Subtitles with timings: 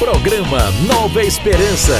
[0.00, 1.92] Programa Nova Esperança.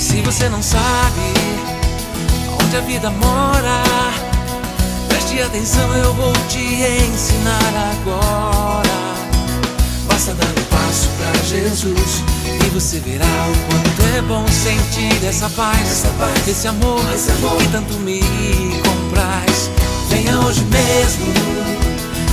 [0.00, 0.80] Se você não sabe
[2.60, 3.84] onde a vida mora,
[5.08, 8.82] preste atenção, eu vou te ensinar agora.
[10.08, 12.37] Basta dar um passo pra Jesus
[12.68, 17.30] e você verá o quanto é bom sentir essa paz, essa paz esse, amor, esse
[17.30, 18.20] amor que tanto me
[18.84, 19.70] compraz.
[20.10, 21.26] Venha hoje mesmo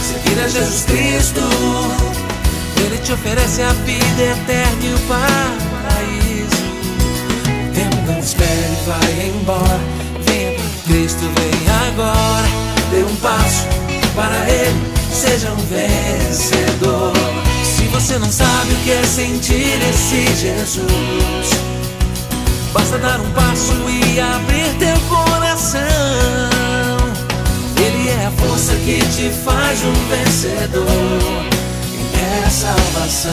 [0.02, 1.42] seguir a Jesus Cristo.
[2.84, 6.64] Ele te oferece a vida eterna e o paraíso.
[7.48, 9.80] O tempo não espere, vai embora.
[10.26, 12.48] Venha para Cristo, venha agora.
[12.92, 13.66] Dê um passo
[14.16, 17.35] para Ele, seja um vencedor.
[17.96, 21.50] Você não sabe o que é sentir esse Jesus,
[22.74, 25.80] basta dar um passo e abrir teu coração.
[27.78, 30.86] Ele é a força que te faz um vencedor
[31.94, 33.32] e é salvação.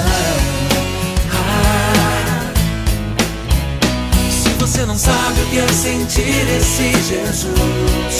[1.34, 2.52] Ah,
[4.30, 8.16] se você não sabe o que é sentir esse Jesus,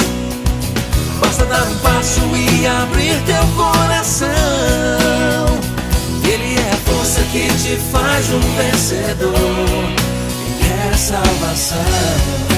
[1.20, 5.01] basta dar um passo e abrir teu coração.
[7.32, 9.32] Que te faz um vencedor
[10.60, 12.51] e é salvação.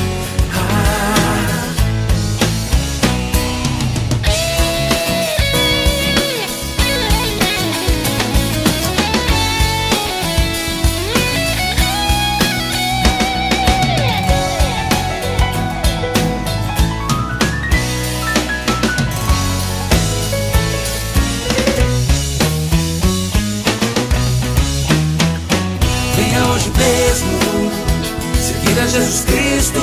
[28.95, 29.81] Jesus Cristo.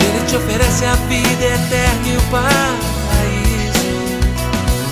[0.00, 3.78] Ele te oferece a vida eterna e o paraíso.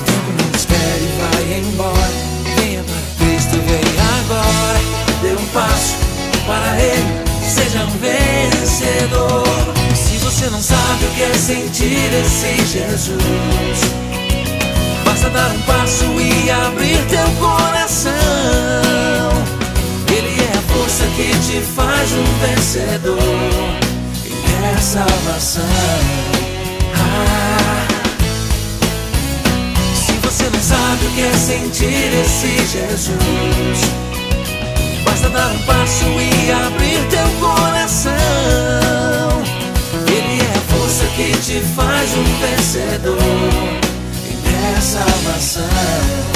[0.06, 2.14] Tempo não espere, vai embora.
[2.60, 4.78] Venha para Cristo, venha agora.
[5.20, 5.96] Dê um passo
[6.46, 9.44] para Ele, seja um vencedor.
[9.96, 13.18] Se você não sabe o que é sentir esse Jesus.
[15.04, 18.65] Basta dar um passo e abrir teu coração.
[21.16, 23.18] Que te faz um vencedor
[24.26, 24.32] e
[24.66, 25.62] é salvação.
[26.94, 27.86] Ah,
[29.94, 33.80] se você não sabe o que é sentir esse Jesus,
[35.06, 38.12] basta dar um passo e abrir teu coração.
[40.06, 43.16] Ele é a força que te faz um vencedor
[44.22, 46.35] e é salvação.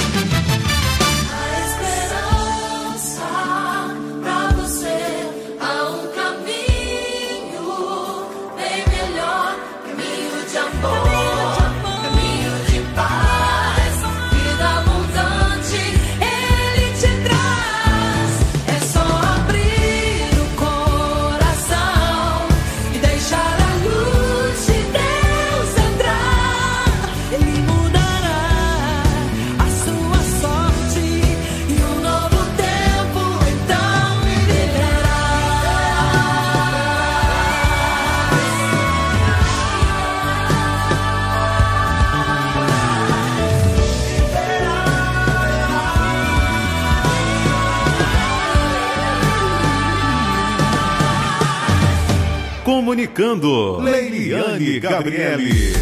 [52.91, 55.73] Comunicando, Leiliane Gabriele.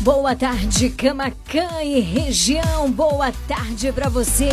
[0.00, 2.90] Boa tarde, Camacan e região.
[2.90, 4.48] Boa tarde para você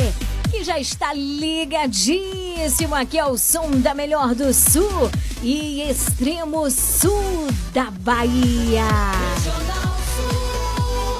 [0.51, 2.95] que já está ligadinho certíssimo.
[2.95, 5.09] Aqui é o som da melhor do sul
[5.41, 8.85] e extremo sul da Bahia.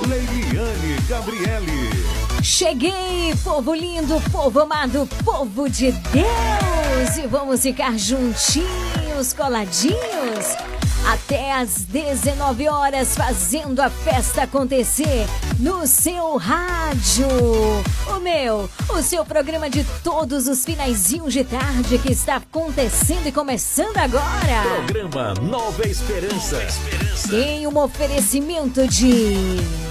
[0.07, 1.90] Leiliane Gabriele.
[2.43, 7.17] Cheguei, povo lindo, povo amado, povo de Deus!
[7.17, 10.57] E vamos ficar juntinhos, coladinhos,
[11.07, 15.27] até às 19 horas, fazendo a festa acontecer
[15.59, 17.27] no seu rádio.
[18.07, 23.31] O meu, o seu programa de todos os finaizinhos de tarde que está acontecendo e
[23.31, 24.63] começando agora.
[24.87, 26.57] Programa Nova Esperança.
[27.29, 29.90] Tem um oferecimento de.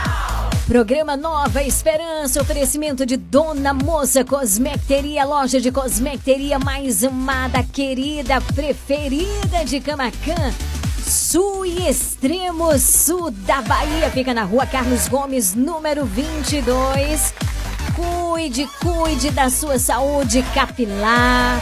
[0.71, 9.65] Programa Nova Esperança, oferecimento de Dona Moça Cosmecteria, loja de cosmecteria mais amada, querida, preferida
[9.65, 10.53] de Camacan.
[11.05, 14.09] Sul e extremo sul da Bahia.
[14.11, 17.33] Fica na rua Carlos Gomes, número 22.
[17.93, 21.59] Cuide, cuide da sua saúde capilar.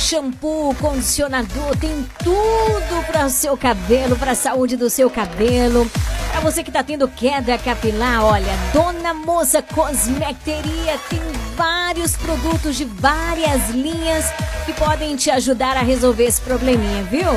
[0.00, 5.88] Shampoo, condicionador, tem tudo para o seu cabelo, para a saúde do seu cabelo.
[6.30, 11.20] Para você que tá tendo queda capilar, olha, Dona Moça Cosmecteria tem
[11.54, 14.24] vários produtos de várias linhas
[14.64, 17.30] que podem te ajudar a resolver esse probleminha, viu?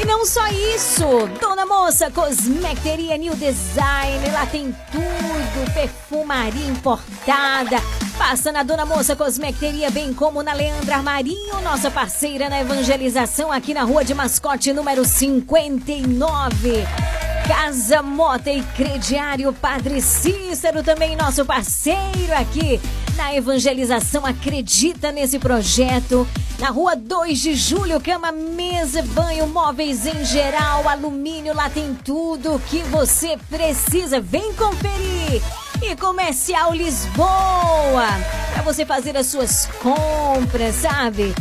[0.00, 7.78] E não só isso, Dona Moça Cosmecteria New Design, lá tem tudo, perfumaria importada.
[8.18, 13.72] Passa na Dona Moça Cosmecteria, bem como na Leandra Armarinho, nossa parceira na evangelização aqui
[13.74, 16.84] na Rua de Mascote, número 59.
[17.46, 22.80] Casa Mota e Crediário Padre Cícero, também nosso parceiro aqui
[23.16, 24.24] na evangelização.
[24.24, 26.26] Acredita nesse projeto.
[26.58, 32.62] Na rua 2 de julho, cama, mesa, banho, móveis em geral, alumínio, lá tem tudo
[32.70, 34.20] que você precisa.
[34.20, 35.42] Vem conferir!
[35.82, 38.06] E Comercial Lisboa,
[38.52, 41.34] para você fazer as suas compras, sabe?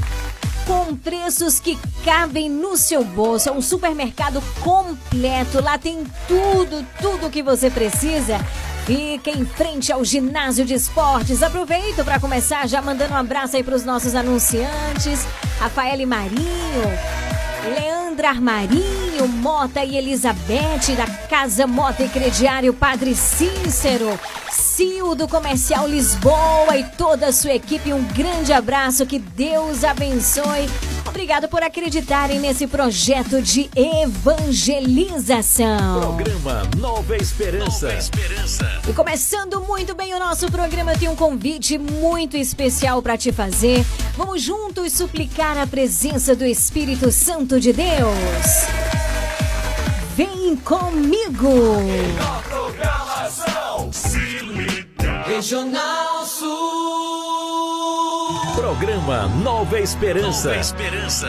[0.66, 3.50] com preços que cabem no seu bolso.
[3.50, 5.62] É um supermercado completo.
[5.62, 8.40] Lá tem tudo, tudo que você precisa.
[8.86, 11.44] Fica em frente ao ginásio de esportes.
[11.44, 15.26] Aproveito para começar já mandando um abraço aí para os nossos anunciantes.
[15.60, 16.98] Rafael e Marinho,
[17.64, 24.20] Leandra Armarinho, Mota e Elizabeth, da Casa Mota e Crediário Padre Cícero,
[24.50, 27.94] Sil do Comercial Lisboa e toda a sua equipe.
[27.94, 30.68] Um grande abraço, que Deus abençoe.
[31.12, 36.00] Obrigado por acreditarem nesse projeto de evangelização.
[36.00, 37.88] Programa Nova Esperança.
[37.88, 38.82] Nova Esperança.
[38.90, 43.34] E começando muito bem o nosso programa, eu tenho um convite muito especial para te
[43.34, 43.86] fazer.
[44.16, 48.66] Vamos juntos suplicar a presença do Espírito Santo de Deus.
[50.16, 51.76] Vem comigo!
[55.28, 57.31] Regional Sul.
[58.72, 60.48] Programa Nova Esperança.
[60.48, 61.28] Nova Esperança.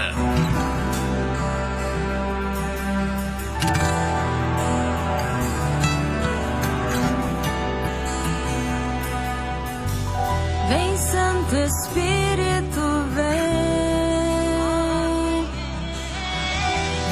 [10.68, 12.80] Vem Santo Espírito,
[13.16, 13.42] vem.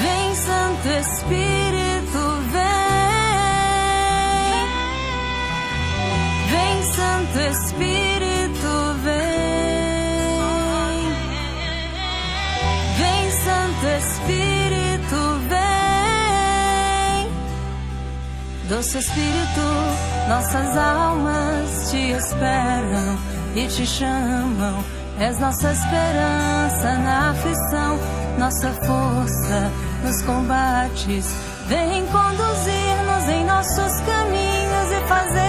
[0.00, 2.22] Vem Santo Espírito,
[2.52, 2.70] vem.
[6.50, 8.09] Vem Santo Espírito,
[18.70, 19.60] Doce Espírito,
[20.28, 23.18] nossas almas te esperam
[23.56, 24.84] e te chamam.
[25.18, 27.98] És nossa esperança na aflição,
[28.38, 29.72] nossa força
[30.04, 31.26] nos combates.
[31.66, 35.39] Vem conduzir-nos em nossos caminhos e fazer-nos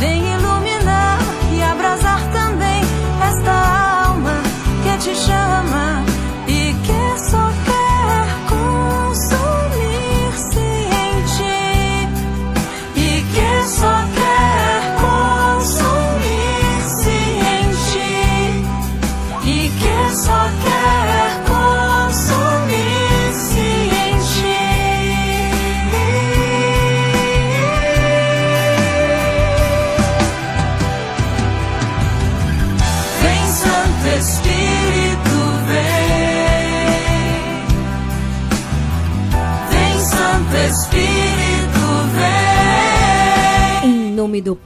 [0.00, 1.18] Vem iluminar
[1.52, 2.82] e abrasar também
[3.24, 4.42] esta alma
[4.82, 5.91] que te chama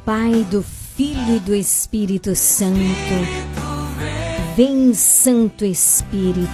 [0.06, 0.64] Pai, do
[0.96, 2.78] Filho e do Espírito Santo.
[4.56, 6.48] Vem, Santo Espírito.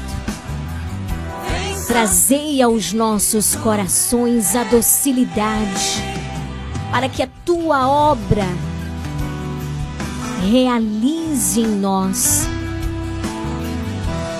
[1.86, 6.02] Trazei aos nossos corações a docilidade,
[6.90, 8.46] para que a tua obra
[10.50, 12.48] realize em nós,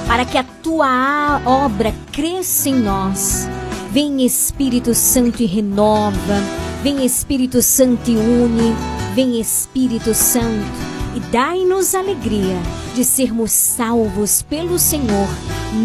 [0.07, 3.47] para que a tua obra cresça em nós.
[3.91, 6.41] Vem Espírito Santo e renova,
[6.83, 8.75] vem Espírito Santo e une,
[9.15, 10.67] vem Espírito Santo
[11.15, 12.57] e dai-nos alegria
[12.95, 15.29] de sermos salvos pelo Senhor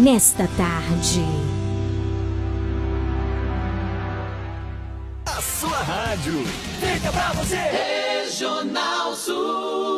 [0.02, 1.22] nesta tarde.
[5.26, 6.42] A sua rádio.
[6.80, 7.56] Fica pra você.
[7.56, 9.97] Regional Sul.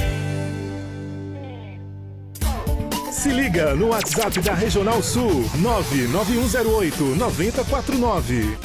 [3.21, 8.57] Se liga no WhatsApp da Regional Sul 99108 9049.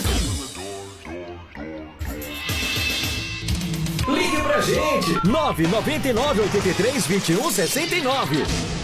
[4.08, 5.28] Ligue pra gente.
[5.28, 8.75] 999 83 21 69.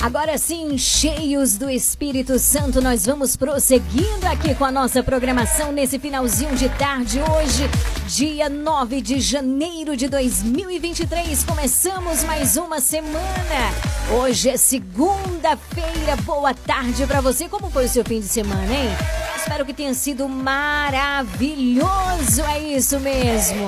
[0.00, 5.98] Agora sim, cheios do Espírito Santo, nós vamos prosseguindo aqui com a nossa programação nesse
[5.98, 7.68] finalzinho de tarde hoje,
[8.06, 11.42] dia 9 de janeiro de 2023.
[11.42, 13.72] Começamos mais uma semana.
[14.22, 16.14] Hoje é segunda-feira.
[16.24, 17.48] Boa tarde para você.
[17.48, 18.90] Como foi o seu fim de semana, hein?
[19.36, 21.88] Espero que tenha sido maravilhoso.
[22.48, 23.66] É isso mesmo.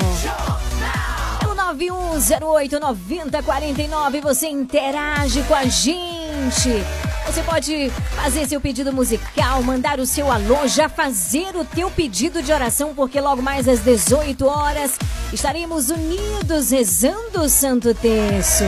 [1.41, 6.20] Pelo 91089049 você interage com a gente.
[7.27, 12.43] Você pode fazer seu pedido musical, mandar o seu alô, já fazer o teu pedido
[12.43, 14.93] de oração, porque logo mais às 18 horas
[15.33, 18.65] estaremos unidos rezando o Santo Terço.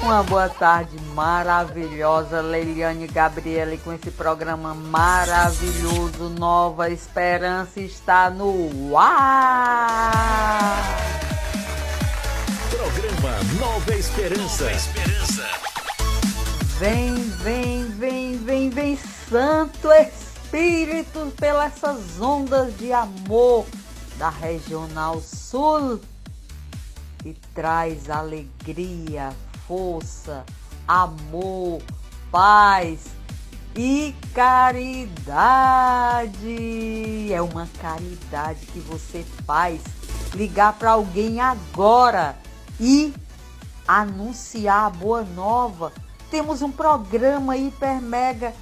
[0.00, 6.28] Uma boa tarde maravilhosa, Leiliane Gabriele, com esse programa maravilhoso.
[6.38, 10.82] Nova Esperança está no ar!
[12.70, 14.64] Programa Nova Esperança.
[14.64, 15.48] Nova Esperança.
[16.78, 18.98] Vem, vem, vem, vem, vem,
[19.30, 23.64] Santo Espírito, pelas essas ondas de amor
[24.18, 26.00] da Regional Sul
[27.24, 29.32] e traz alegria,
[29.66, 30.44] força,
[30.86, 31.80] amor,
[32.30, 33.06] paz
[33.74, 35.32] e caridade.
[37.32, 39.80] É uma caridade que você faz
[40.34, 42.36] ligar para alguém agora
[42.78, 43.14] e
[43.86, 45.92] anunciar a boa nova.
[46.30, 48.52] Temos um programa hiper mega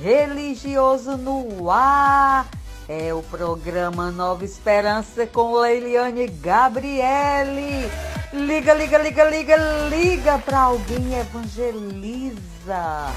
[0.00, 2.46] religioso no ar
[2.88, 7.86] É o programa Nova Esperança com Leiliane Gabriele.
[8.32, 9.56] Liga, liga, liga, liga,
[9.90, 13.12] liga para alguém, evangeliza.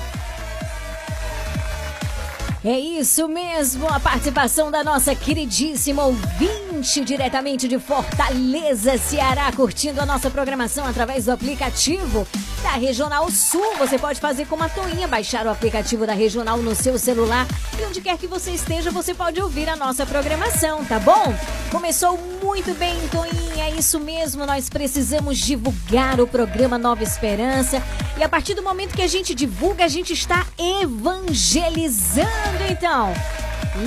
[2.65, 10.05] É isso mesmo, a participação da nossa queridíssima ouvinte, diretamente de Fortaleza, Ceará, curtindo a
[10.05, 12.27] nossa programação através do aplicativo
[12.61, 13.75] da Regional Sul.
[13.77, 17.47] Você pode fazer como a Toinha, baixar o aplicativo da Regional no seu celular
[17.79, 21.33] e onde quer que você esteja, você pode ouvir a nossa programação, tá bom?
[21.71, 27.81] Começou muito bem, Toinha, é isso mesmo, nós precisamos divulgar o programa Nova Esperança
[28.17, 32.27] e a partir do momento que a gente divulga, a gente está evangelizando
[32.69, 33.13] então.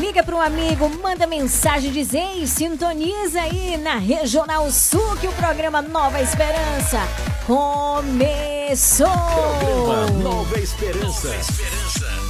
[0.00, 5.32] Liga para um amigo, manda mensagem, diz ei, sintoniza aí na Regional Sul que o
[5.32, 7.00] programa Nova Esperança
[8.64, 9.06] começou.
[9.06, 11.28] Programa Nova Esperança.
[11.28, 12.24] Nova Esperança.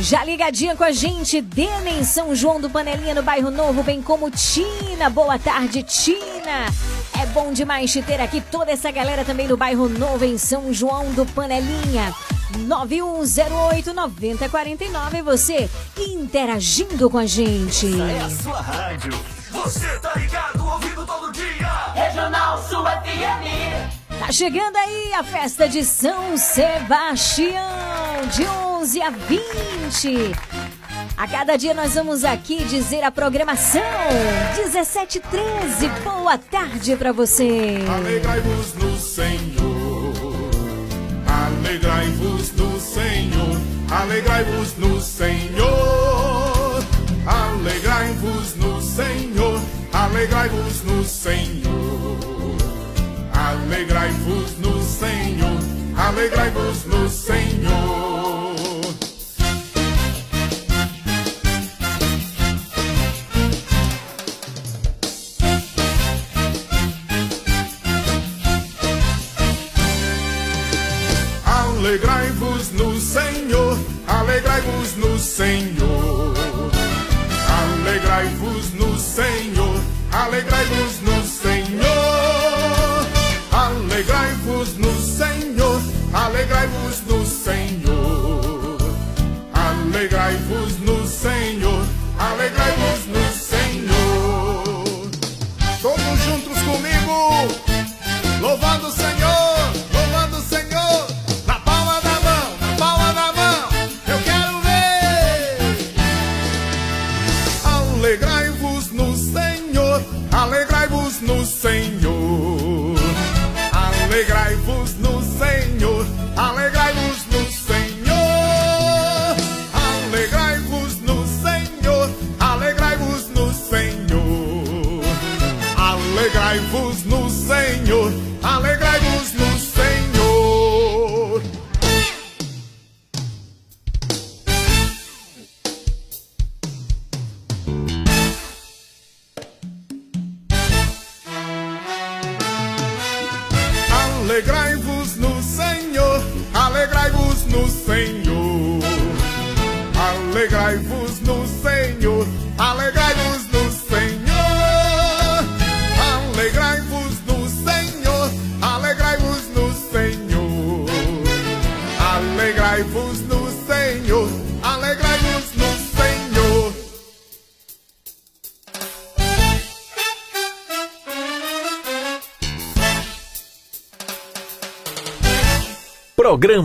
[0.00, 4.02] Já ligadinha com a gente, Dena em São João do Panelinha, no bairro Novo, bem
[4.02, 5.08] como Tina.
[5.08, 6.66] Boa tarde, Tina.
[7.18, 10.72] É bom demais te ter aqui toda essa galera também no bairro Novo, em São
[10.72, 12.12] João do Panelinha.
[12.58, 17.86] 9108 9049 você interagindo com a gente.
[17.86, 19.12] Essa é a sua rádio.
[19.50, 21.92] Você tá ligado, ouvindo todo dia.
[21.94, 23.65] Regional Sul FM.
[24.18, 27.60] Tá chegando aí a festa de São Sebastião,
[28.34, 30.32] de 11 a 20.
[31.16, 33.82] A cada dia nós vamos aqui dizer a programação.
[34.56, 35.88] 17 13.
[36.02, 37.78] Boa tarde para você.
[37.94, 39.96] Alegrai-vos no Senhor.
[41.26, 46.84] Alegrai-vos no Senhor, alegrai-vos no Senhor,
[47.26, 49.60] alegrai-vos no Senhor,
[49.92, 52.18] alegrai-vos no Senhor,
[53.56, 55.58] alegrai-vos no Senhor,
[55.96, 58.56] alegrai-vos no Senhor.
[71.44, 75.85] Alegrai-vos no Senhor, alegrai-vos no Senhor.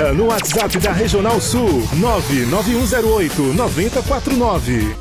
[0.00, 4.96] Liga no WhatsApp da Regional Sul 99108 9049.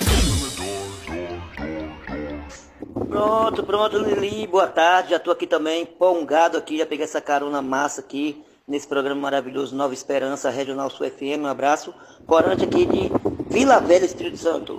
[3.07, 5.11] Pronto, pronto, Lili, boa tarde.
[5.11, 9.75] Já tô aqui também, empolgado aqui, já peguei essa carona massa aqui nesse programa maravilhoso
[9.75, 11.43] Nova Esperança, Regional Sul FM.
[11.43, 11.93] Um abraço.
[12.27, 13.11] Corante aqui de
[13.49, 14.77] Vila Velha, Espírito Santo.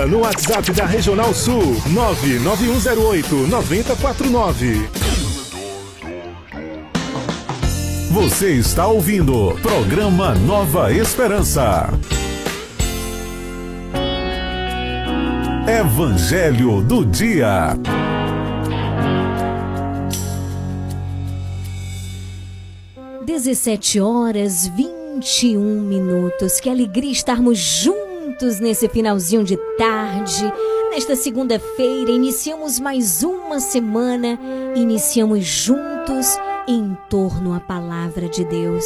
[0.09, 4.88] no WhatsApp da Regional Sul 99108 9049.
[8.11, 11.90] Você está ouvindo programa Nova Esperança.
[15.68, 17.77] Evangelho do Dia.
[23.27, 26.59] Dezessete horas vinte e um minutos.
[26.61, 30.52] Que alegria estarmos juntos nesse finalzinho de tarde.
[30.90, 34.38] Nesta segunda-feira, iniciamos mais uma semana.
[34.74, 36.26] Iniciamos juntos
[36.66, 38.84] em torno à palavra de Deus.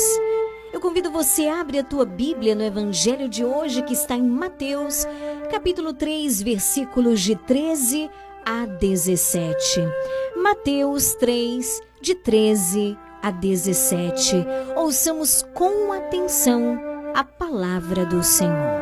[0.70, 4.22] Eu convido você a abrir a tua Bíblia no Evangelho de hoje, que está em
[4.22, 5.07] Mateus,
[5.50, 8.11] capítulo 3, versículos de 13
[8.44, 9.81] a 17.
[10.37, 14.44] Mateus 3, de 13 a 17.
[14.76, 16.78] Ouçamos com atenção
[17.14, 18.82] a palavra do Senhor.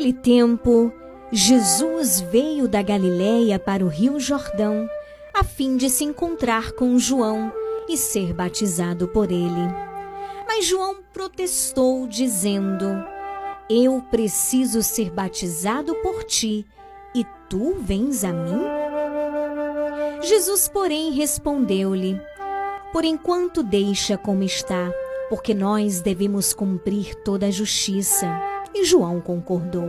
[0.00, 0.90] Naquele tempo,
[1.30, 4.88] Jesus veio da Galiléia para o Rio Jordão,
[5.34, 7.52] a fim de se encontrar com João
[7.86, 9.68] e ser batizado por ele.
[10.48, 12.86] Mas João protestou, dizendo:
[13.68, 16.66] Eu preciso ser batizado por ti,
[17.14, 18.62] e tu vens a mim?
[20.22, 22.18] Jesus, porém, respondeu-lhe:
[22.90, 24.90] Por enquanto deixa como está,
[25.28, 28.49] porque nós devemos cumprir toda a justiça.
[28.74, 29.88] E João concordou.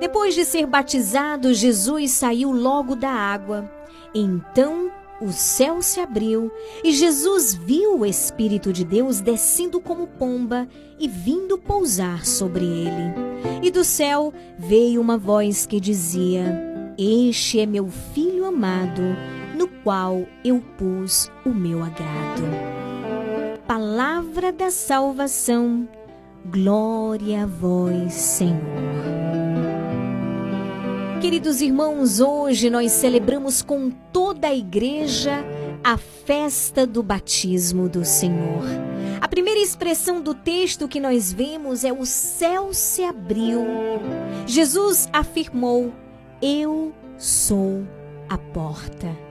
[0.00, 3.70] Depois de ser batizado, Jesus saiu logo da água.
[4.14, 6.50] Então o céu se abriu
[6.84, 13.14] e Jesus viu o Espírito de Deus descendo como pomba e vindo pousar sobre ele.
[13.62, 16.44] E do céu veio uma voz que dizia:
[16.96, 19.02] Este é meu filho amado,
[19.56, 22.42] no qual eu pus o meu agrado.
[23.66, 25.88] Palavra da salvação.
[26.46, 28.58] Glória a vós, Senhor.
[31.20, 35.44] Queridos irmãos, hoje nós celebramos com toda a igreja
[35.84, 38.64] a festa do batismo do Senhor.
[39.20, 43.64] A primeira expressão do texto que nós vemos é o céu se abriu.
[44.46, 45.92] Jesus afirmou:
[46.40, 47.84] Eu sou
[48.28, 49.27] a porta.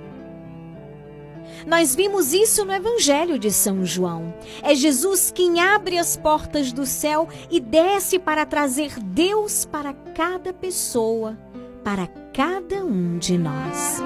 [1.67, 4.34] Nós vimos isso no Evangelho de São João.
[4.63, 10.53] É Jesus quem abre as portas do céu e desce para trazer Deus para cada
[10.53, 11.38] pessoa,
[11.84, 14.01] para cada um de nós.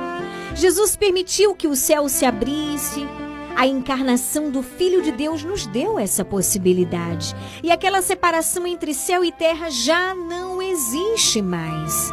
[0.56, 3.08] Jesus permitiu que o céu se abrisse.
[3.56, 7.36] A encarnação do Filho de Deus nos deu essa possibilidade.
[7.62, 12.10] E aquela separação entre céu e terra já não existe mais.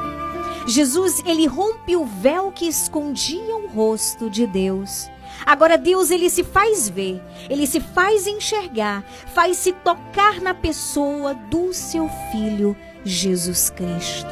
[0.66, 5.08] Jesus, ele rompe o véu que escondia o rosto de Deus.
[5.48, 11.32] Agora Deus ele se faz ver, ele se faz enxergar, faz se tocar na pessoa
[11.32, 14.28] do seu filho Jesus Cristo.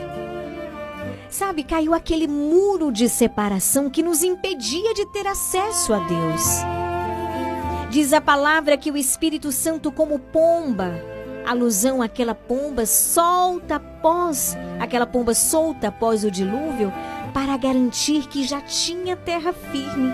[1.30, 6.42] Sabe, caiu aquele muro de separação que nos impedia de ter acesso a Deus.
[7.90, 11.02] Diz a palavra que o Espírito Santo como pomba,
[11.46, 16.92] alusão àquela pomba solta após, aquela pomba solta após o dilúvio,
[17.32, 20.12] para garantir que já tinha terra firme.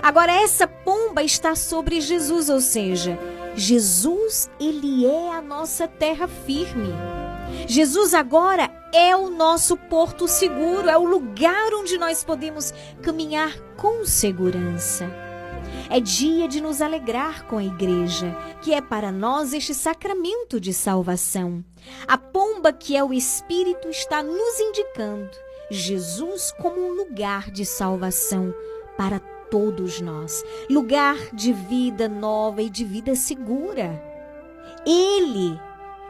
[0.00, 3.18] Agora essa pomba está sobre Jesus, ou seja,
[3.54, 6.92] Jesus, ele é a nossa terra firme.
[7.66, 14.04] Jesus agora é o nosso porto seguro, é o lugar onde nós podemos caminhar com
[14.04, 15.10] segurança.
[15.90, 20.72] É dia de nos alegrar com a igreja, que é para nós este sacramento de
[20.72, 21.62] salvação.
[22.08, 25.30] A pomba que é o Espírito está nos indicando
[25.70, 28.54] Jesus como um lugar de salvação
[28.96, 29.18] para
[29.52, 34.02] todos nós, lugar de vida nova e de vida segura.
[34.86, 35.60] Ele,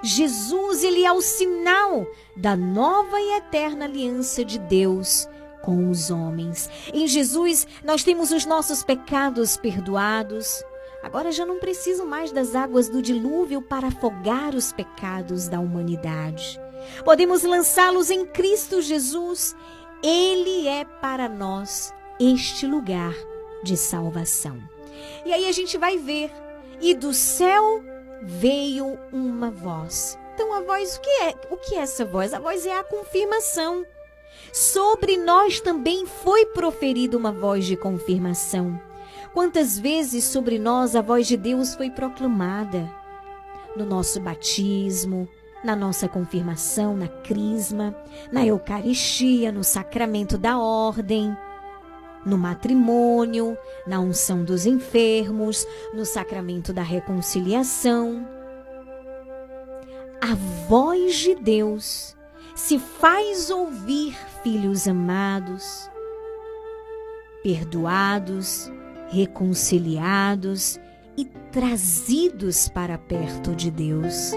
[0.00, 5.28] Jesus, ele é o sinal da nova e eterna aliança de Deus
[5.61, 6.70] com os homens.
[6.94, 10.62] Em Jesus, nós temos os nossos pecados perdoados.
[11.02, 16.61] Agora já não preciso mais das águas do dilúvio para afogar os pecados da humanidade.
[17.05, 19.57] Podemos lançá-los em Cristo Jesus.
[20.00, 23.14] Ele é para nós este lugar
[23.62, 24.59] de salvação.
[25.25, 26.31] E aí a gente vai ver.
[26.81, 27.83] E do céu
[28.22, 30.18] veio uma voz.
[30.35, 31.35] Então a voz, o que é?
[31.51, 32.33] O que é essa voz?
[32.33, 33.85] A voz é a confirmação.
[34.53, 38.81] Sobre nós também foi proferida uma voz de confirmação.
[39.33, 42.90] Quantas vezes sobre nós a voz de Deus foi proclamada?
[43.77, 45.29] No nosso batismo,
[45.64, 47.94] na nossa confirmação, na crisma,
[48.31, 51.35] na Eucaristia, no sacramento da ordem.
[52.24, 53.56] No matrimônio,
[53.87, 58.26] na unção dos enfermos, no sacramento da reconciliação.
[60.20, 60.35] A
[60.68, 62.16] voz de Deus
[62.54, 65.90] se faz ouvir, filhos amados,
[67.42, 68.70] perdoados,
[69.08, 70.78] reconciliados
[71.16, 74.32] e trazidos para perto de Deus.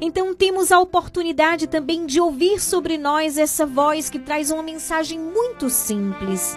[0.00, 5.18] Então temos a oportunidade também de ouvir sobre nós essa voz que traz uma mensagem
[5.18, 6.56] muito simples,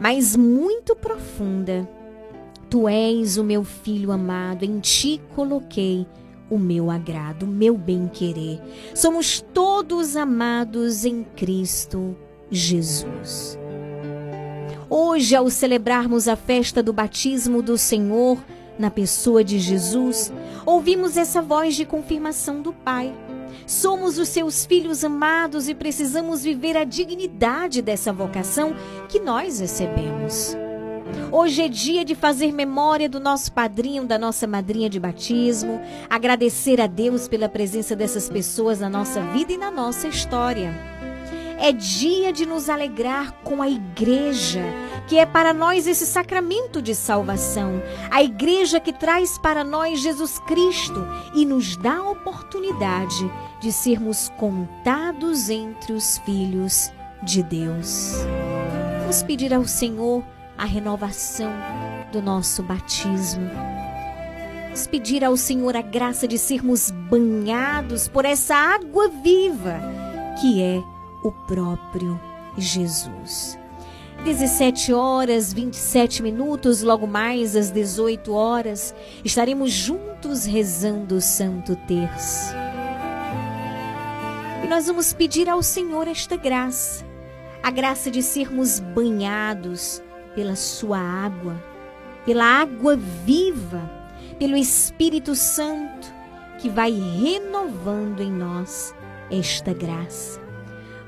[0.00, 1.88] mas muito profunda.
[2.70, 6.06] Tu és o meu filho amado, em ti coloquei
[6.50, 8.60] o meu agrado, o meu bem-querer.
[8.94, 12.16] Somos todos amados em Cristo
[12.50, 13.58] Jesus.
[14.90, 18.38] Hoje, ao celebrarmos a festa do batismo do Senhor
[18.78, 20.32] na pessoa de Jesus,
[20.64, 23.14] ouvimos essa voz de confirmação do Pai.
[23.66, 28.74] Somos os seus filhos amados e precisamos viver a dignidade dessa vocação
[29.08, 30.56] que nós recebemos.
[31.30, 36.80] Hoje é dia de fazer memória do nosso padrinho, da nossa madrinha de batismo, agradecer
[36.80, 40.74] a Deus pela presença dessas pessoas na nossa vida e na nossa história.
[41.60, 44.62] É dia de nos alegrar com a igreja,
[45.08, 47.82] que é para nós esse sacramento de salvação.
[48.10, 54.28] A igreja que traz para nós Jesus Cristo e nos dá a oportunidade de sermos
[54.38, 56.92] contados entre os filhos
[57.22, 58.12] de Deus.
[59.00, 60.24] Vamos pedir ao Senhor
[60.56, 61.52] a renovação
[62.12, 63.50] do nosso batismo.
[64.64, 69.80] Vamos pedir ao Senhor a graça de sermos banhados por essa água viva
[70.40, 70.97] que é
[71.28, 72.20] o próprio
[72.56, 73.58] Jesus.
[74.24, 82.52] 17 horas 27 minutos, logo mais às 18 horas, estaremos juntos rezando o Santo Terço.
[84.64, 87.04] E nós vamos pedir ao Senhor esta graça,
[87.62, 90.02] a graça de sermos banhados
[90.34, 91.62] pela Sua água,
[92.26, 93.88] pela água viva,
[94.38, 96.18] pelo Espírito Santo
[96.58, 98.94] que vai renovando em nós
[99.30, 100.47] esta graça.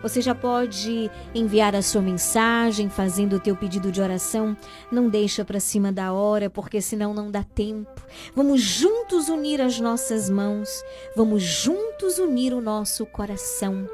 [0.03, 4.57] Você já pode enviar a sua mensagem fazendo o teu pedido de oração.
[4.91, 8.01] Não deixa para cima da hora, porque senão não dá tempo.
[8.35, 10.69] Vamos juntos unir as nossas mãos,
[11.15, 13.89] vamos juntos unir o nosso coração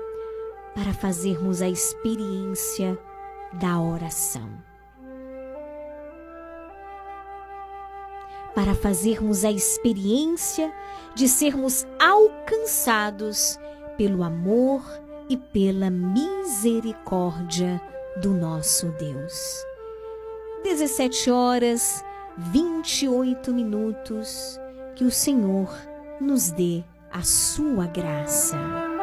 [0.75, 2.99] para fazermos a experiência
[3.55, 4.49] da oração.
[8.55, 10.73] Para fazermos a experiência
[11.15, 13.59] de sermos alcançados
[13.97, 14.83] pelo amor
[15.29, 17.81] e pela misericórdia
[18.21, 19.65] do nosso Deus.
[20.63, 22.05] 17 horas
[22.37, 24.61] 28 minutos.
[24.95, 25.69] Que o Senhor
[26.21, 28.96] nos dê a sua graça.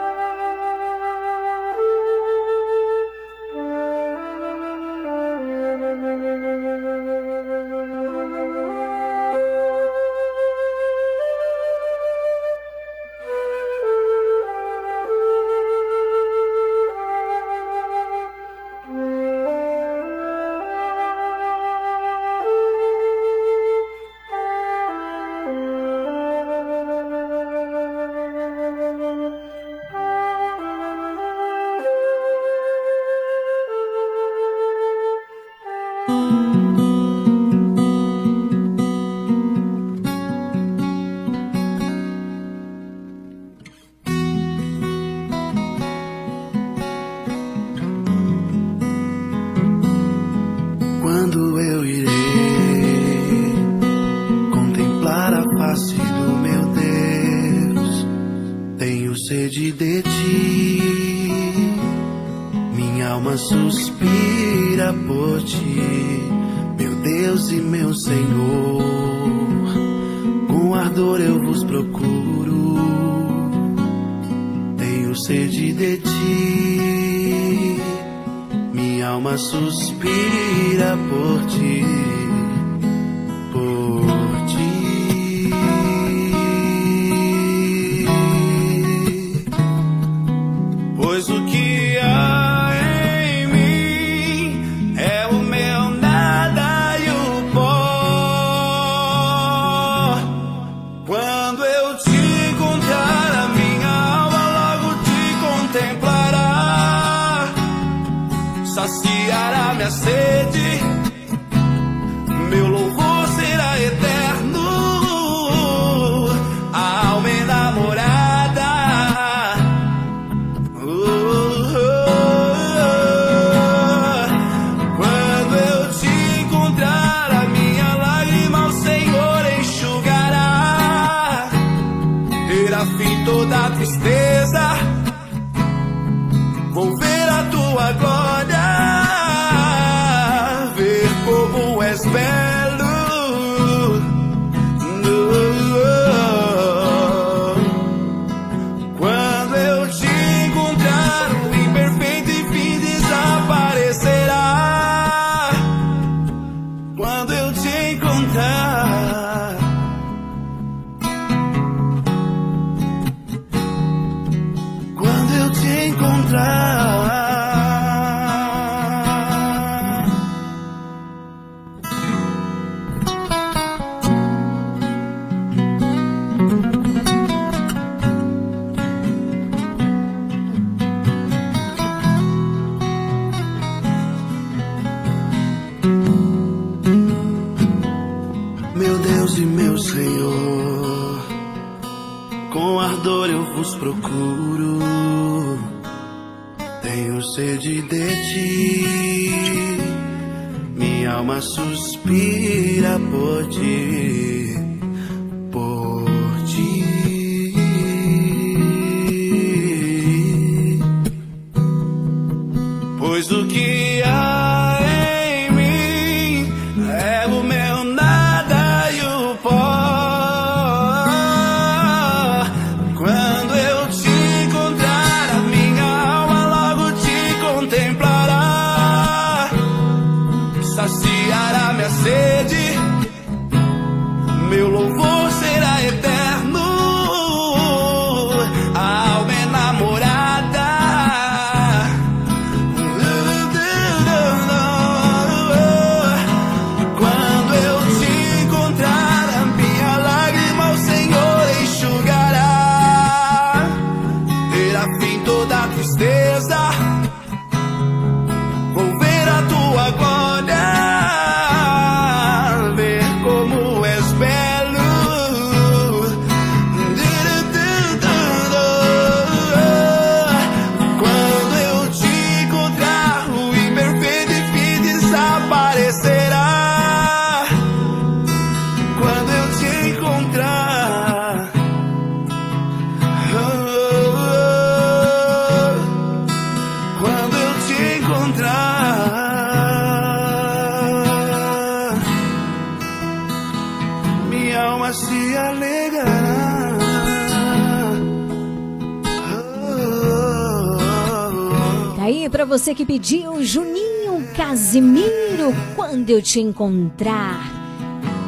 [302.74, 307.52] Que pediu Juninho Casimiro, quando eu te encontrar.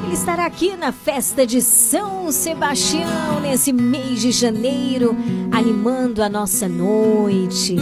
[0.03, 5.15] Ele estará aqui na festa de São Sebastião nesse mês de janeiro,
[5.51, 7.75] animando a nossa noite.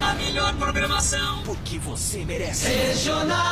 [0.00, 2.68] A melhor programação, porque você merece.
[2.68, 3.51] Regional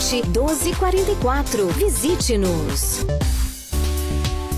[0.00, 1.66] 1244.
[1.76, 3.04] Visite-nos.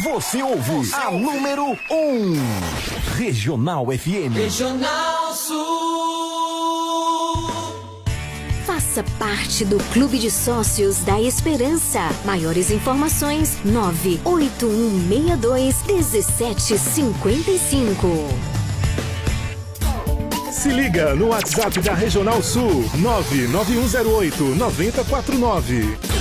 [0.00, 1.92] Você ouve a número 1.
[1.92, 2.34] Um.
[3.16, 4.32] Regional FM.
[4.32, 5.58] Regional Sul.
[8.64, 11.98] Faça parte do Clube de Sócios da Esperança.
[12.24, 18.06] Maiores informações: 98162 1755.
[20.52, 26.17] Se liga no WhatsApp da Regional Sul 99108 9049.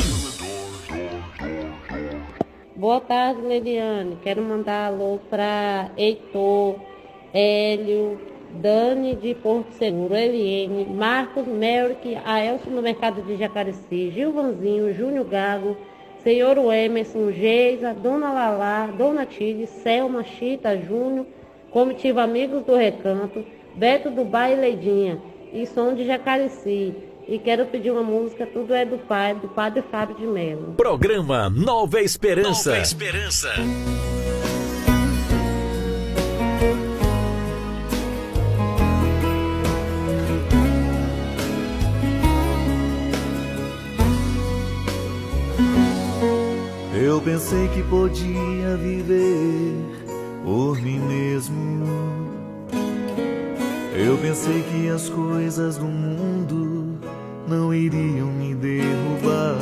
[2.78, 4.20] Boa tarde, Leliane.
[4.22, 6.76] Quero mandar alô para Heitor,
[7.34, 8.22] Hélio,
[8.62, 15.76] Dani de Porto Seguro, Eliene, Marcos, Melrick, Aelson no Mercado de Jacareci, Gilvanzinho, Júnior Gago,
[16.20, 21.26] Senhor Emerson, Geisa, Dona Lalá, Dona Tide, Selma, Chita, Júnior,
[21.72, 25.20] Comitiva Amigos do Recanto, Beto do Baile Leidinha
[25.52, 26.94] e Som de Jacareci.
[27.28, 30.76] E quero pedir uma música, tudo é do pai, do padre Fábio de Mello.
[30.78, 32.70] Programa Nova Esperança.
[32.70, 33.50] Nova Esperança.
[46.96, 49.74] Eu pensei que podia viver
[50.46, 51.78] por mim mesmo.
[53.94, 56.37] Eu pensei que as coisas do mundo
[57.48, 59.56] não iriam me derrubar.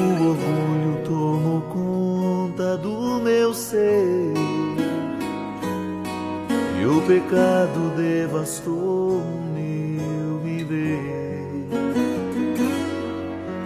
[0.00, 4.34] O orgulho tomou conta do meu ser.
[6.80, 9.22] E o pecado devastou
[9.54, 11.68] meu viver.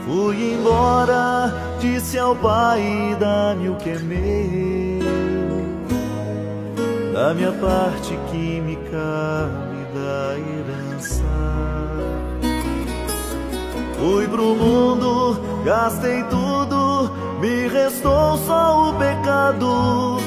[0.05, 5.05] Fui embora, disse ao Pai: dá-me o que é meu.
[7.14, 10.74] Da minha parte que me cabe da herança.
[14.05, 20.19] Fui pro mundo, gastei tudo, me restou só o pecado.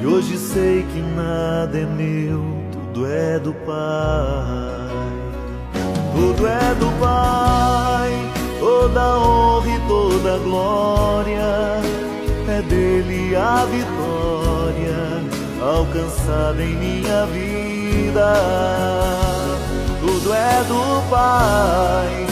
[0.00, 2.40] E hoje sei que nada é meu,
[2.70, 4.88] tudo é do Pai.
[6.14, 8.12] Tudo é do Pai,
[8.60, 11.80] toda honra e toda glória.
[12.46, 14.94] É dele a vitória
[15.60, 18.32] alcançada em minha vida.
[20.00, 22.31] Tudo é do Pai.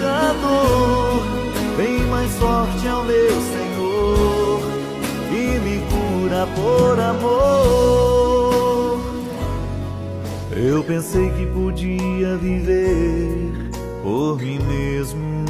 [0.00, 1.22] pecador,
[1.76, 4.60] bem mais forte é o meu Senhor
[5.30, 7.40] e me cura por amor.
[10.56, 13.70] Eu pensei que podia viver
[14.02, 15.44] por mim mesmo.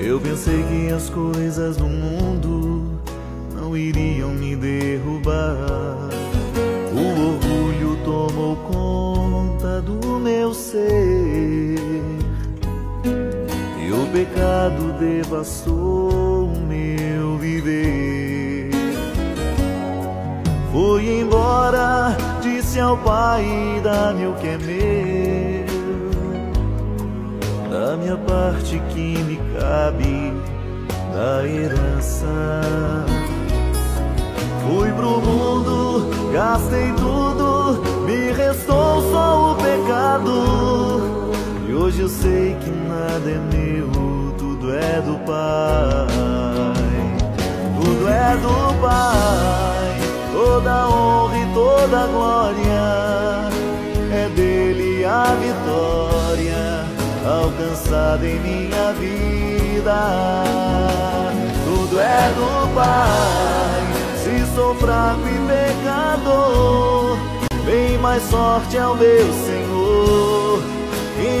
[0.00, 3.00] Eu pensei que as coisas do mundo
[3.54, 6.08] não iriam me derrubar.
[6.92, 7.00] O
[7.32, 11.87] orgulho tomou conta do meu ser
[14.08, 18.70] pecado devastou o meu viver.
[20.72, 25.66] Fui embora, disse ao Pai: dá-me o que é meu,
[27.70, 30.32] da minha parte que me cabe
[31.12, 32.26] da herança.
[34.66, 41.17] Fui pro mundo, gastei tudo, me restou só o pecado.
[41.68, 46.06] E hoje eu sei que nada é meu, tudo é do Pai.
[47.78, 49.98] Tudo é do Pai,
[50.32, 53.50] toda honra e toda glória.
[54.10, 56.86] É dele a vitória
[57.28, 60.44] alcançada em minha vida.
[61.66, 63.82] Tudo é do Pai.
[64.24, 67.18] Se sou fraco e pecador,
[67.66, 70.27] bem mais forte é o meu Senhor,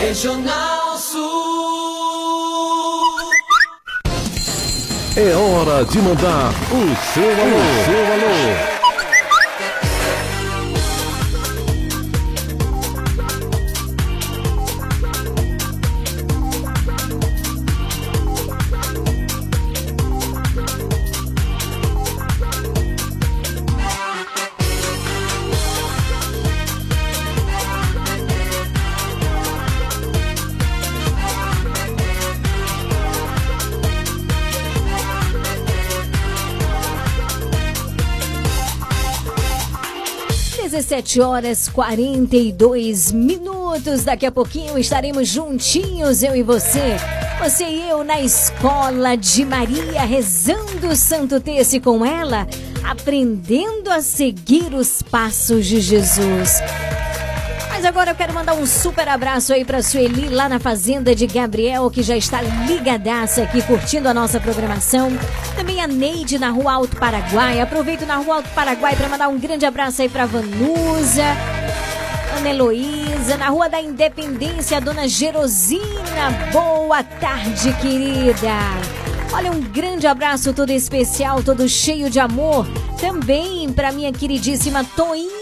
[0.00, 1.18] Regional Sul.
[5.16, 7.58] É hora de mandar o seu alô.
[7.84, 8.67] Seu alô.
[41.08, 44.04] Dezessete horas 42 minutos.
[44.04, 46.96] Daqui a pouquinho estaremos juntinhos, eu e você.
[47.42, 52.46] Você e eu na escola de Maria, rezando o Santo Terço com ela,
[52.84, 56.60] aprendendo a seguir os passos de Jesus.
[57.78, 61.28] Mas agora eu quero mandar um super abraço aí pra Sueli lá na fazenda de
[61.28, 65.16] Gabriel, que já está ligadaça aqui curtindo a nossa programação.
[65.54, 67.60] Também a Neide na Rua Alto Paraguai.
[67.60, 71.22] Aproveito na Rua Alto Paraguai para mandar um grande abraço aí pra Vanusa.
[72.36, 76.50] Ana Heloísa, na Rua da Independência, a Dona Gerosina.
[76.50, 78.58] Boa tarde, querida.
[79.32, 82.66] Olha, um grande abraço todo especial, todo cheio de amor.
[83.00, 85.37] Também para minha queridíssima Toinha,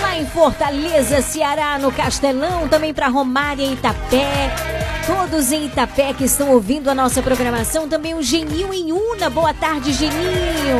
[0.00, 2.68] lá em Fortaleza, Ceará, no Castelão.
[2.68, 4.50] Também para Romária em Itapé.
[5.06, 7.88] Todos em Itapé que estão ouvindo a nossa programação.
[7.88, 9.28] Também o Genil em Una.
[9.28, 10.78] Boa tarde, Geninho.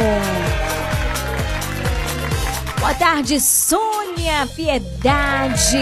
[2.78, 5.78] Boa tarde, Sônia, Piedade,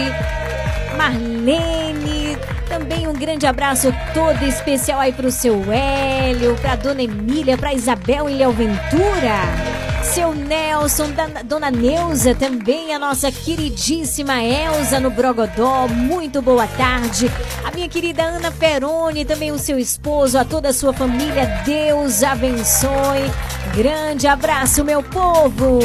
[0.95, 2.37] Marlene.
[2.69, 8.29] Também um grande abraço todo especial aí pro seu Hélio, pra dona Emília, pra Isabel
[8.29, 9.90] e Léo Ventura.
[10.03, 11.09] Seu Nelson,
[11.45, 15.87] dona Neuza, também a nossa queridíssima Elza no Brogodó.
[15.87, 17.31] Muito boa tarde.
[17.63, 21.61] A minha querida Ana Peroni, também o seu esposo, a toda a sua família.
[21.65, 23.31] Deus abençoe.
[23.75, 25.79] Grande abraço, meu povo.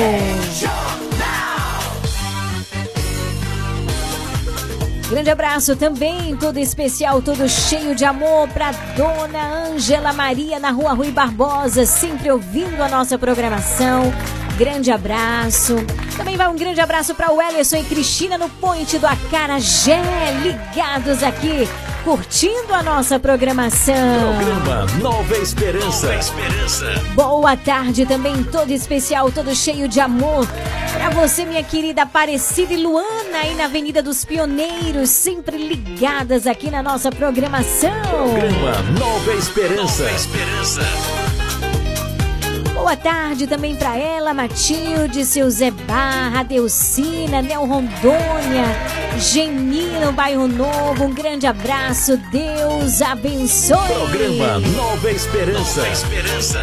[5.08, 10.94] Grande abraço também, todo especial, todo cheio de amor para Dona Ângela Maria na Rua
[10.94, 14.12] Rui Barbosa, sempre ouvindo a nossa programação.
[14.58, 15.76] Grande abraço.
[16.16, 20.02] Também vai um grande abraço para o Ellison e Cristina no Ponte do Acarajé,
[20.42, 21.68] ligados aqui,
[22.06, 24.36] curtindo a nossa programação.
[24.36, 26.06] Programa Nova Esperança.
[26.06, 27.02] Nova Esperança.
[27.16, 30.46] Boa tarde também, todo especial, todo cheio de amor.
[30.92, 36.70] Pra você, minha querida Aparecida e Luana, aí na Avenida dos Pioneiros, sempre ligadas aqui
[36.70, 37.90] na nossa programação.
[38.08, 40.04] Programa Nova Esperança.
[40.04, 41.45] Nova Esperança.
[42.76, 48.64] Boa tarde também pra ela, Matilde, seu Zé Barra, Delcina, Nel Rondônia,
[49.18, 51.04] Geni no Bairro Novo.
[51.04, 53.78] Um grande abraço, Deus abençoe.
[53.88, 55.80] Programa Nova Esperança.
[55.80, 56.60] Nova Esperança.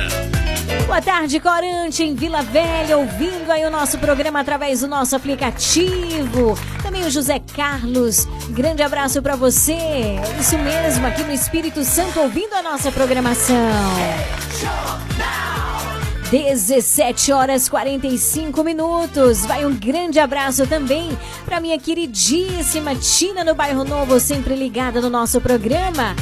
[0.85, 6.57] Boa tarde, Corante, em Vila Velha, ouvindo aí o nosso programa através do nosso aplicativo.
[6.81, 9.75] Também o José Carlos, grande abraço para você.
[10.39, 13.55] Isso mesmo, aqui no Espírito Santo, ouvindo a nossa programação.
[16.33, 19.45] 17 horas 45 minutos.
[19.45, 21.15] Vai um grande abraço também
[21.45, 26.15] para minha queridíssima Tina no Bairro Novo, sempre ligada no nosso programa.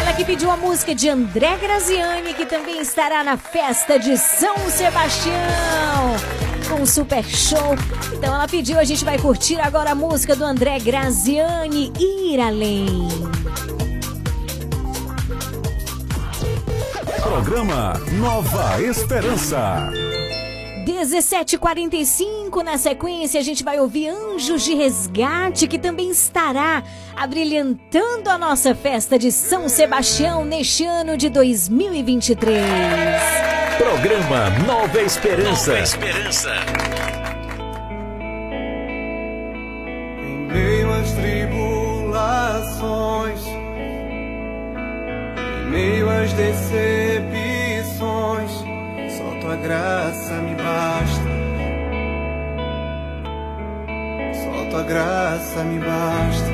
[0.00, 4.56] Ela que pediu a música de André Graziani, que também estará na festa de São
[4.70, 5.34] Sebastião.
[6.68, 7.74] Com um super show.
[8.12, 13.08] Então ela pediu, a gente vai curtir agora a música do André Graziani, Ir Além.
[17.26, 19.90] Programa Nova Esperança.
[20.86, 26.84] 1745 na sequência a gente vai ouvir Anjos de Resgate que também estará
[27.16, 32.62] abrilhantando a nossa festa de São Sebastião neste ano de 2023.
[33.76, 35.72] Programa Nova Esperança.
[35.72, 36.52] Nova Esperança.
[40.20, 43.55] Em meio às tribulações,
[45.70, 48.50] meio às decepções,
[49.16, 51.36] só tua graça me basta.
[54.34, 56.50] Só tua graça me basta.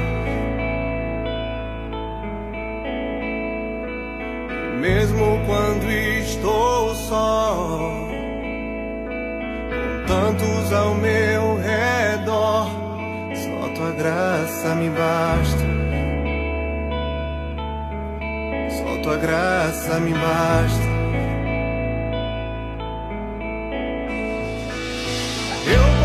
[4.81, 8.11] Mesmo quando estou só, com
[10.07, 12.71] tantos ao meu redor,
[13.35, 15.91] só tua graça me basta.
[18.79, 20.93] Só tua graça me basta.
[25.66, 26.02] Eu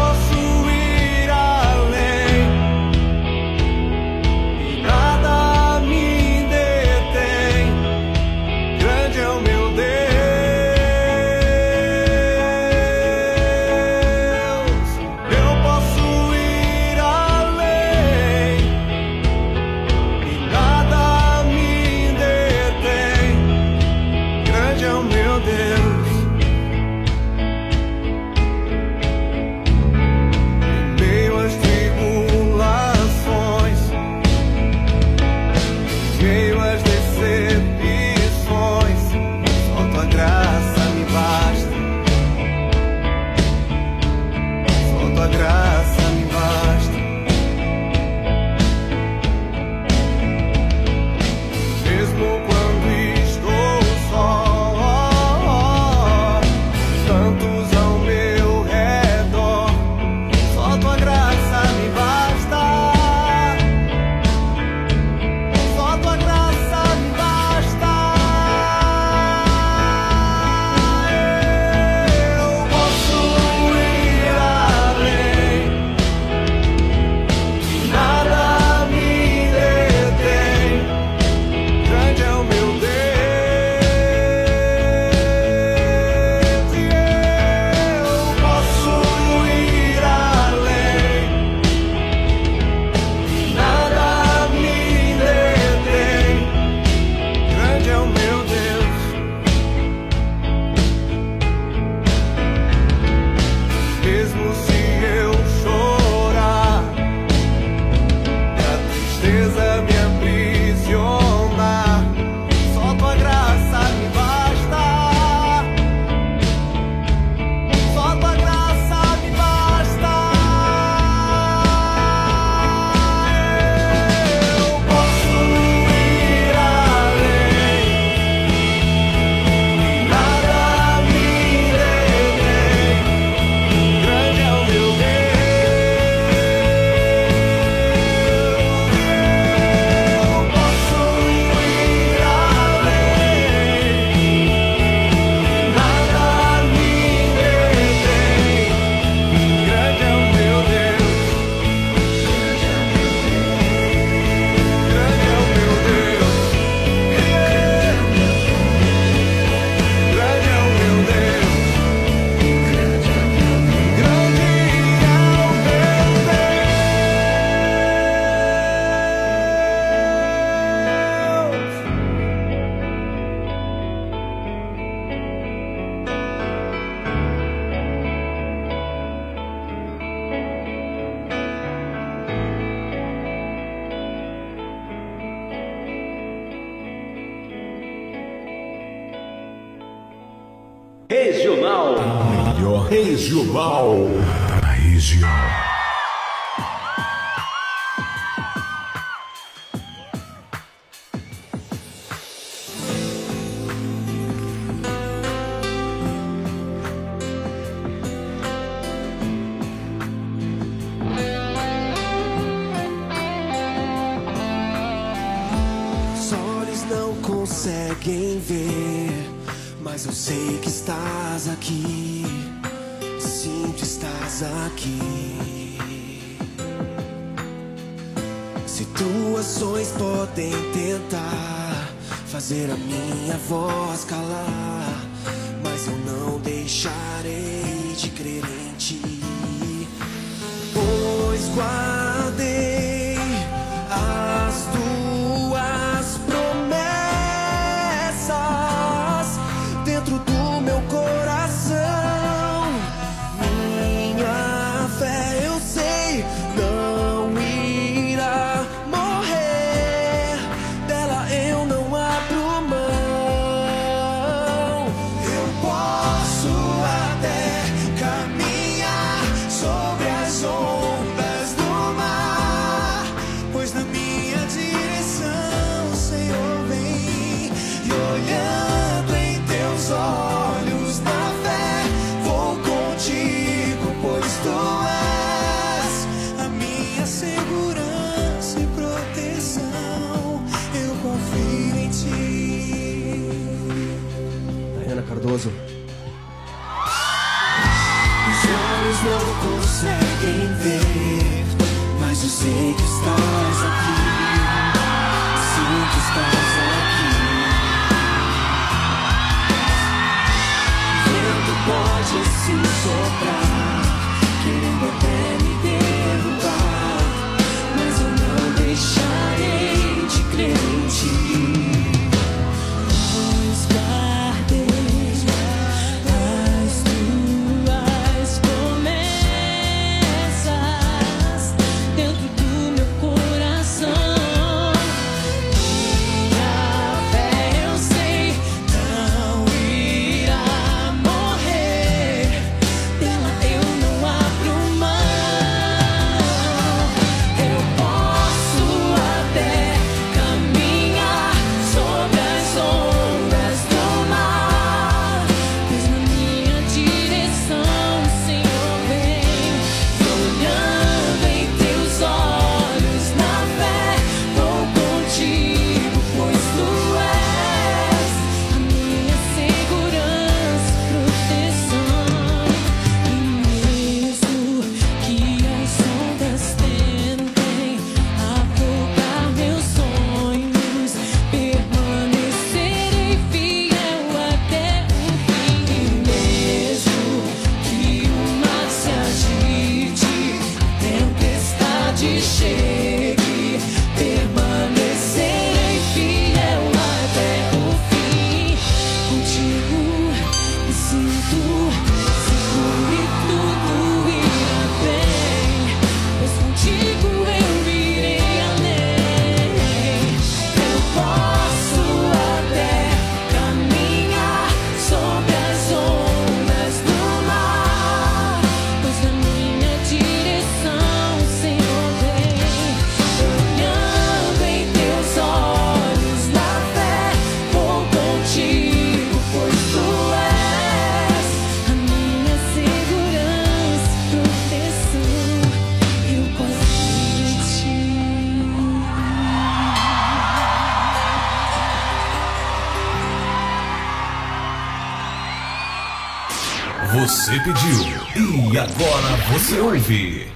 [448.60, 450.27] Agora você ouve.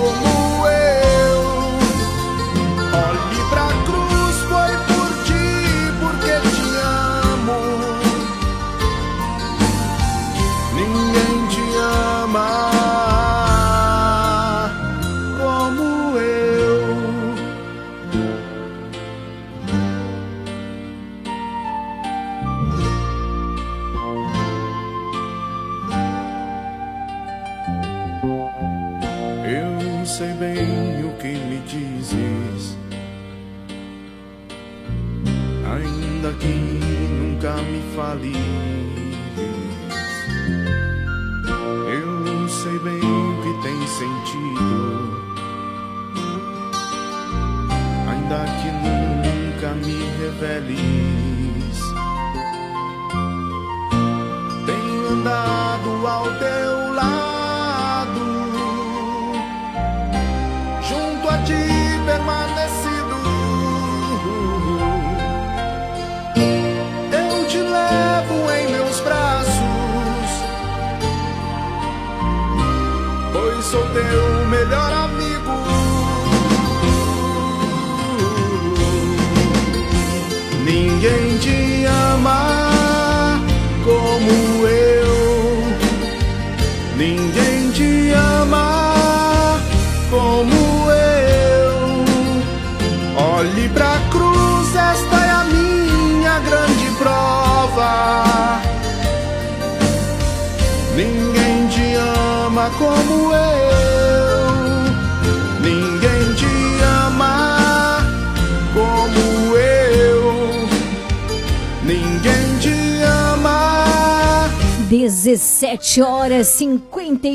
[0.00, 0.39] como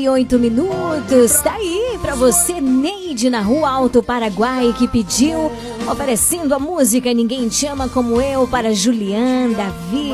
[0.06, 1.32] 38 minutos.
[1.42, 5.50] Tá aí pra você, Neide, na Rua Alto Paraguai, que pediu,
[5.90, 10.12] oferecendo a música Ninguém Te Ama Como Eu para Julian, Davi,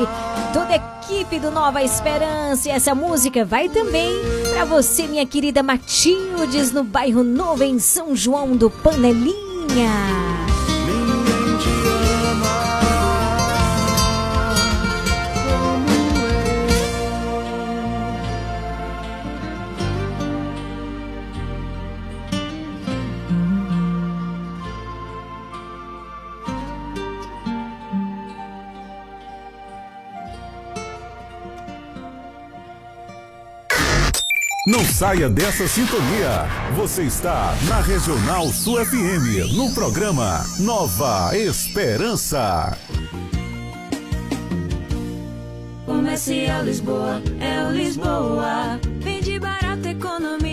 [0.51, 2.69] toda a equipe do Nova Esperança.
[2.69, 4.11] E essa música vai também
[4.51, 10.32] pra você, minha querida Matildes, no bairro Novo, em São João do Panelinha.
[34.93, 36.45] saia dessa sintonia.
[36.75, 42.77] Você está na Regional Sul FM, no programa Nova Esperança.
[45.87, 48.79] Comercial Lisboa, é o Lisboa.
[48.99, 50.52] Vende barato, economia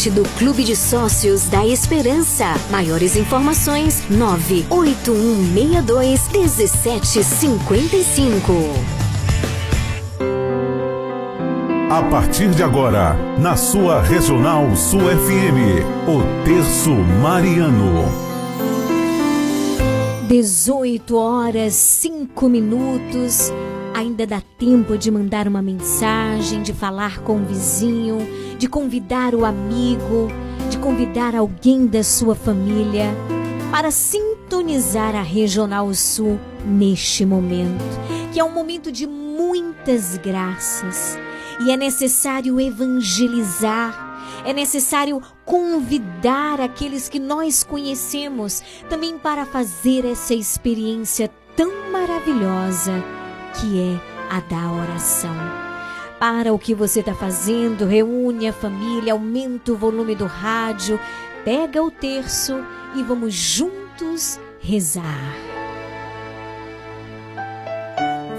[0.00, 2.54] Parte do Clube de Sócios da Esperança.
[2.70, 8.54] Maiores informações: 98162 1755.
[11.90, 18.08] A partir de agora, na sua Regional Sul FM, o Terço Mariano.
[20.28, 23.52] 18 horas 5 minutos.
[23.94, 28.18] Ainda dá tempo de mandar uma mensagem, de falar com o vizinho,
[28.58, 30.28] de convidar o amigo,
[30.70, 33.06] de convidar alguém da sua família
[33.70, 37.84] para sintonizar a Regional Sul neste momento,
[38.32, 41.18] que é um momento de muitas graças.
[41.64, 50.32] E é necessário evangelizar, é necessário convidar aqueles que nós conhecemos também para fazer essa
[50.32, 53.19] experiência tão maravilhosa
[53.54, 54.00] que é
[54.34, 55.34] a da oração.
[56.18, 61.00] Para o que você está fazendo, reúne a família, aumenta o volume do rádio,
[61.44, 62.62] pega o terço
[62.94, 65.34] e vamos juntos rezar.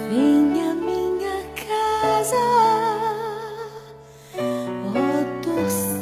[0.09, 2.35] Venha minha casa,
[4.85, 6.01] ó doce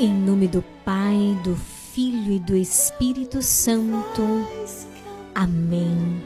[0.00, 4.46] Em nome do Pai, do Filho e do Espírito Santo.
[5.32, 6.20] Amém.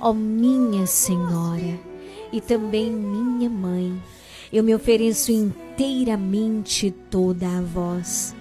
[0.00, 1.78] Ó minha Senhora
[2.32, 4.02] e também minha Mãe,
[4.52, 8.34] eu me ofereço inteiramente toda a vós,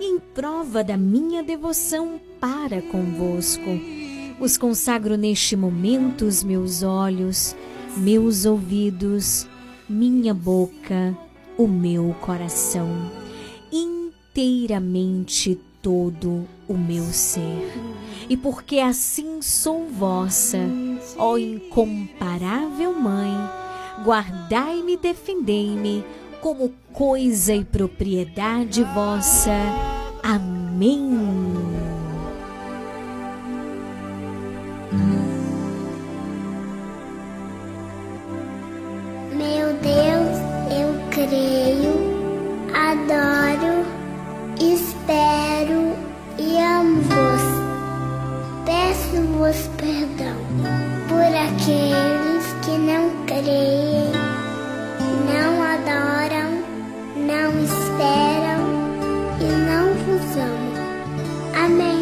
[0.00, 3.70] em prova da minha devoção para convosco.
[4.38, 7.56] Os consagro neste momento os meus olhos,
[7.96, 9.46] meus ouvidos,
[9.88, 11.16] minha boca,
[11.56, 12.88] o meu coração,
[13.72, 17.72] inteiramente todo o meu ser.
[18.28, 20.58] E porque assim sou vossa,
[21.16, 23.32] ó incomparável Mãe,
[24.04, 26.04] guardai-me defendei-me
[26.42, 29.52] como coisa e propriedade vossa.
[30.22, 31.75] Amém.
[39.48, 40.38] Meu Deus,
[40.72, 41.94] eu creio,
[42.74, 43.86] adoro,
[44.58, 45.96] espero
[46.36, 47.44] e amo-vos.
[48.64, 50.36] Peço-vos perdão
[51.08, 54.10] por aqueles que não creem,
[55.30, 56.50] não adoram,
[57.16, 58.62] não esperam
[59.40, 61.64] e não vos amam.
[61.64, 61.95] Amém.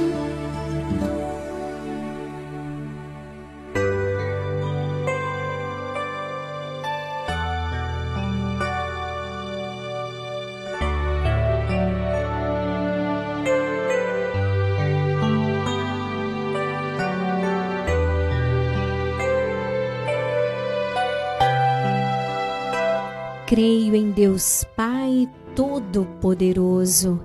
[23.55, 27.21] Creio em Deus Pai Todo-Poderoso,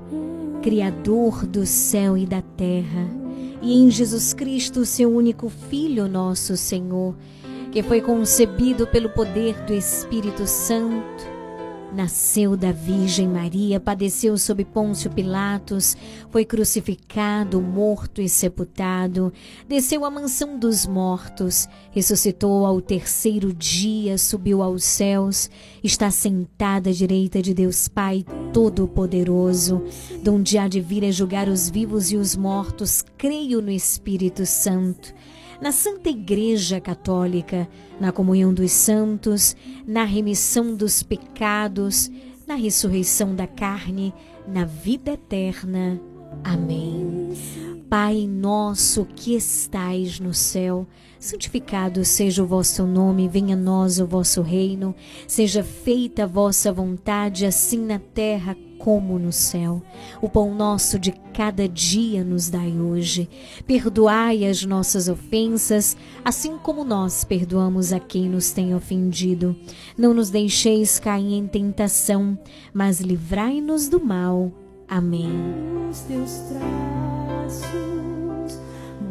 [0.61, 3.09] Criador do céu e da terra,
[3.63, 7.15] e em Jesus Cristo, seu único Filho, nosso Senhor,
[7.71, 11.38] que foi concebido pelo poder do Espírito Santo
[11.93, 15.97] Nasceu da Virgem Maria, padeceu sob Pôncio Pilatos,
[16.29, 19.33] foi crucificado, morto e sepultado,
[19.67, 25.49] desceu à mansão dos mortos, ressuscitou ao terceiro dia, subiu aos céus,
[25.83, 29.83] está sentada à direita de Deus Pai Todo-Poderoso,
[30.23, 35.13] donde há de vir a julgar os vivos e os mortos, creio no Espírito Santo
[35.61, 37.67] na Santa Igreja Católica,
[37.99, 39.55] na comunhão dos santos,
[39.85, 42.09] na remissão dos pecados,
[42.47, 44.13] na ressurreição da carne,
[44.47, 45.99] na vida eterna.
[46.43, 47.29] Amém.
[47.89, 50.87] Pai nosso que estais no céu,
[51.19, 54.95] santificado seja o vosso nome, venha a nós o vosso reino,
[55.27, 59.83] seja feita a vossa vontade, assim na terra como no céu.
[60.21, 63.29] O pão nosso de cada dia nos dai hoje.
[63.67, 69.55] Perdoai as nossas ofensas, assim como nós perdoamos a quem nos tem ofendido.
[69.97, 72.39] Não nos deixeis cair em tentação,
[72.73, 74.51] mas livrai-nos do mal.
[74.87, 75.29] Amém.
[75.91, 76.31] Os teus
[77.49, 78.59] traços,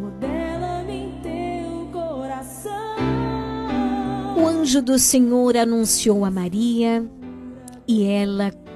[0.00, 2.96] modela-me em teu coração.
[4.36, 7.08] O anjo do Senhor anunciou a Maria
[7.86, 8.50] e ela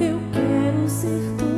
[0.00, 1.51] eu quero ser todo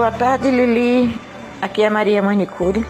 [0.00, 1.14] Boa tarde, Lili.
[1.60, 2.86] Aqui é Maria Manicure.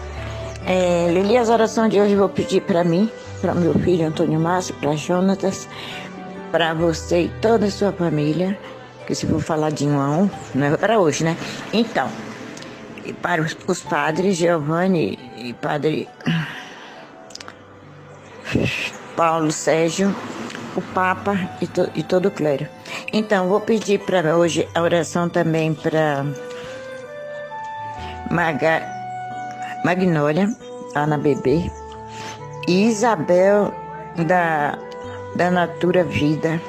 [0.65, 3.11] É, Lili, as orações de hoje eu vou pedir para mim,
[3.41, 5.67] para meu filho Antônio Márcio, para Jonatas,
[6.53, 8.57] para você e toda a sua família,
[9.05, 11.35] que se for falar de um a um, não é para hoje, né?
[11.73, 12.07] Então,
[13.21, 16.07] para os, os padres Giovanni e padre
[19.17, 20.15] Paulo Sérgio,
[20.77, 22.65] o Papa e, to, e todo o clero.
[23.11, 26.25] Então, vou pedir para hoje a oração também para
[28.31, 28.81] Maga,
[29.83, 30.49] Magnólia,
[30.95, 31.69] Ana Bebê,
[32.67, 33.73] e Isabel
[34.25, 34.77] da,
[35.35, 36.61] da Natura Vida,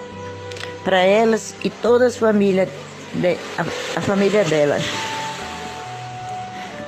[0.84, 2.68] para elas e toda a família,
[3.14, 3.62] de, a,
[3.96, 5.11] a família delas.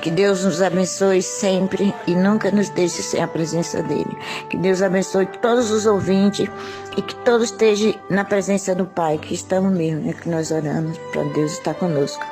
[0.05, 4.15] Que Deus nos abençoe sempre e nunca nos deixe sem a presença dele.
[4.51, 6.47] Que Deus abençoe todos os ouvintes
[6.95, 10.95] e que todos estejam na presença do Pai, que estamos mesmo, é que nós oramos
[11.11, 12.23] para Deus estar conosco.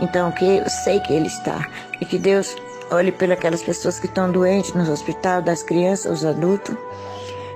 [0.00, 1.66] Então, que eu sei que Ele está
[1.98, 2.54] e que Deus
[2.90, 6.76] olhe pelas pessoas que estão doentes no hospital, das crianças, os adultos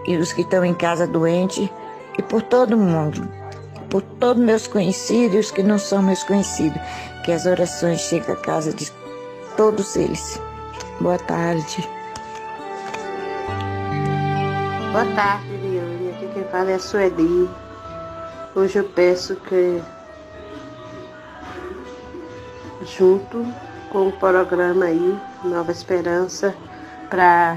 [0.07, 1.69] e os que estão em casa doentes
[2.19, 3.29] e por todo mundo,
[3.91, 6.81] por todos meus conhecidos e os que não são meus conhecidos,
[7.23, 8.91] que as orações cheguem à casa de
[9.59, 10.41] todos eles.
[11.01, 11.87] Boa tarde.
[14.93, 16.11] Boa tarde, Liane.
[16.11, 17.51] Aqui quem fala é a Sueli.
[18.55, 19.83] Hoje eu peço que,
[22.97, 23.45] junto
[23.91, 26.55] com o programa aí, Nova Esperança,
[27.11, 27.57] para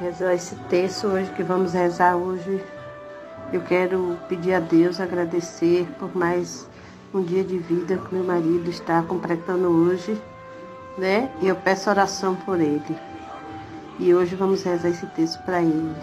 [0.00, 2.60] rezar esse texto hoje que vamos rezar hoje,
[3.52, 6.68] eu quero pedir a Deus, agradecer por mais
[7.14, 10.20] um dia de vida que meu marido está completando hoje,
[10.98, 11.30] né?
[11.40, 12.96] E eu peço oração por ele.
[13.98, 15.94] E hoje vamos rezar esse texto para ele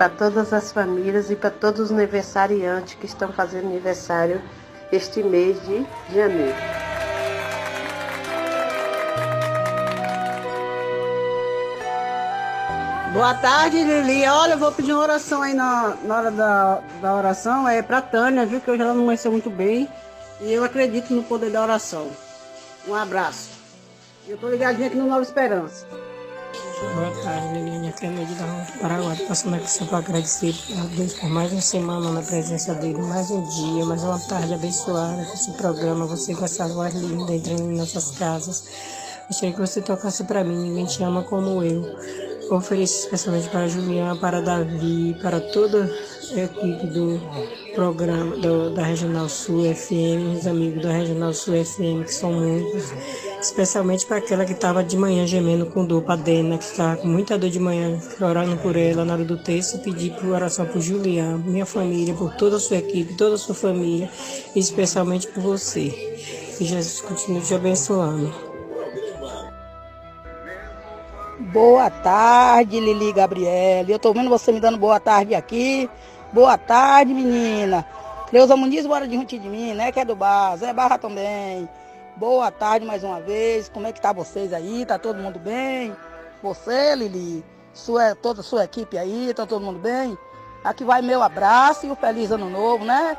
[0.00, 4.40] para todas as famílias e para todos os aniversariantes que estão fazendo aniversário
[4.90, 6.56] este mês de janeiro.
[13.12, 14.26] Boa tarde, Lili.
[14.26, 17.68] Olha, eu vou pedir uma oração aí na, na hora da, da oração.
[17.68, 18.58] É pra Tânia, viu?
[18.58, 19.86] Que hoje ela não amanheceu muito bem.
[20.40, 22.10] E eu acredito no poder da oração.
[22.90, 23.50] Um abraço.
[24.26, 25.86] Eu tô ligadinho aqui no Nova Esperança.
[25.86, 27.88] Boa tarde, Liliane.
[27.88, 29.16] Aqui é Lady da Paraguai.
[29.28, 33.30] Passando aqui só para agradecer a Deus por mais uma semana na presença dele, mais
[33.30, 36.04] um dia, mais uma tarde abençoada com esse programa.
[36.06, 38.64] Você com essa voz linda entrando em nossas casas.
[39.28, 40.56] Gostaria que você tocasse para mim.
[40.56, 41.96] Ninguém te ama como eu.
[42.50, 47.20] Ofereço especialmente para Juliana, para Davi, para toda a equipe do
[47.74, 52.92] programa do, da Regional Sul FM, os amigos da Regional Sul FM, que são muitos
[53.40, 57.08] especialmente para aquela que estava de manhã gemendo com dor, para Dena, que estava com
[57.08, 60.80] muita dor de manhã, orando por ela na hora do texto, pedir por oração por
[60.80, 64.10] Juliana, minha família, por toda a sua equipe, toda a sua família,
[64.54, 65.88] e especialmente por você.
[66.58, 68.50] Que Jesus continue te abençoando.
[71.52, 73.92] Boa tarde, Lili Gabriele.
[73.92, 75.88] Eu tô vendo você me dando boa tarde aqui.
[76.32, 77.84] Boa tarde, menina.
[78.28, 79.90] Cleusa Muniz, bora de de mim, né?
[79.90, 80.56] Que é do bar.
[80.56, 81.68] Zé Barra também.
[82.14, 83.68] Boa tarde mais uma vez.
[83.68, 84.86] Como é que tá vocês aí?
[84.86, 85.94] Tá todo mundo bem?
[86.40, 87.44] Você, Lili,
[87.74, 90.16] sua, toda a sua equipe aí, tá todo mundo bem?
[90.62, 93.16] Aqui vai meu abraço e o feliz ano novo, né?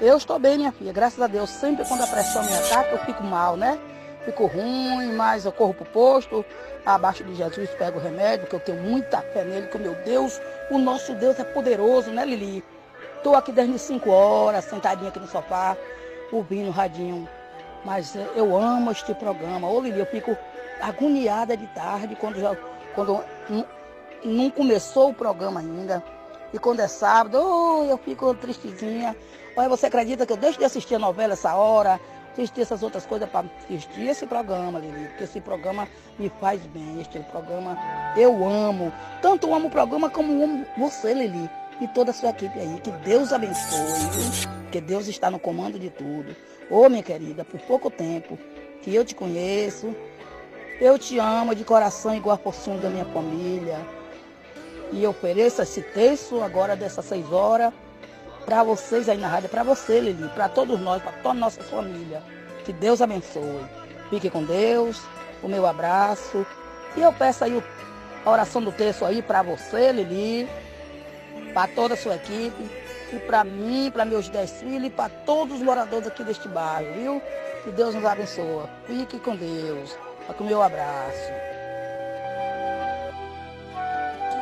[0.00, 1.50] Eu estou bem, minha filha, graças a Deus.
[1.50, 3.78] Sempre quando a pressão me ataca, eu fico mal, né?
[4.24, 6.44] Fico ruim, mas eu corro pro posto,
[6.86, 9.94] abaixo de Jesus, pego o remédio, porque eu tenho muita fé nele, que o meu
[10.04, 10.40] Deus,
[10.70, 12.64] o nosso Deus é poderoso, né, Lili?
[13.16, 15.76] Estou aqui desde 5 horas, sentadinha aqui no sofá,
[16.32, 17.28] ouvindo o radinho
[17.84, 19.68] mas eu amo este programa.
[19.68, 20.36] Ô Lili, eu fico
[20.80, 22.56] agoniada de tarde quando, já,
[22.94, 23.66] quando não,
[24.24, 26.02] não começou o programa ainda.
[26.52, 29.16] E quando é sábado, oh, eu fico tristezinha.
[29.56, 32.00] Olha, você acredita que eu deixo de assistir a novela essa hora,
[32.32, 35.06] assistir essas outras coisas para assistir esse programa, Lili?
[35.08, 35.88] Porque esse programa
[36.18, 37.76] me faz bem, este programa
[38.16, 38.92] eu amo.
[39.20, 41.48] Tanto amo o programa como amo você, Lili.
[41.80, 42.80] E toda a sua equipe aí.
[42.80, 44.48] Que Deus abençoe.
[44.70, 46.34] Que Deus está no comando de tudo.
[46.70, 48.38] Ô, oh, minha querida, por pouco tempo
[48.82, 49.94] que eu te conheço,
[50.80, 53.78] eu te amo de coração igual a porção da minha família.
[54.92, 57.72] E eu ofereço esse texto agora dessas seis horas
[58.44, 61.62] para vocês aí na rádio, para você, Lili, para todos nós, para toda a nossa
[61.62, 62.22] família.
[62.64, 63.64] Que Deus abençoe.
[64.10, 65.00] Fique com Deus,
[65.42, 66.46] o meu abraço.
[66.96, 67.62] E eu peço aí
[68.24, 70.48] a oração do texto aí para você, Lili,
[71.54, 72.70] para toda a sua equipe
[73.12, 76.92] e para mim, para meus dez filhos e para todos os moradores aqui deste bairro,
[76.94, 77.22] viu?
[77.64, 78.66] Que Deus nos abençoe.
[78.86, 79.96] Fique com Deus.
[80.36, 81.30] Com o meu abraço.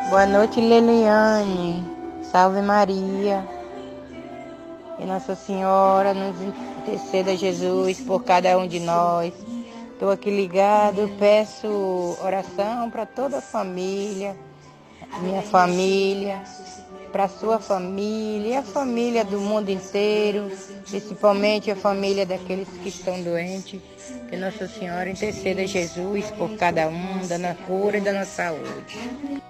[0.09, 1.85] Boa noite, Leliane.
[2.23, 3.60] Salve Maria.
[5.01, 9.33] E Nossa Senhora nos interceda, Jesus, por cada um de nós.
[9.93, 14.37] Estou aqui ligado, peço oração para toda a família,
[15.23, 16.43] minha família,
[17.11, 20.51] para sua família e a família do mundo inteiro,
[20.89, 23.81] principalmente a família daqueles que estão doentes.
[24.29, 29.50] Que Nossa Senhora interceda Jesus por cada um, dando a cura e dando a saúde.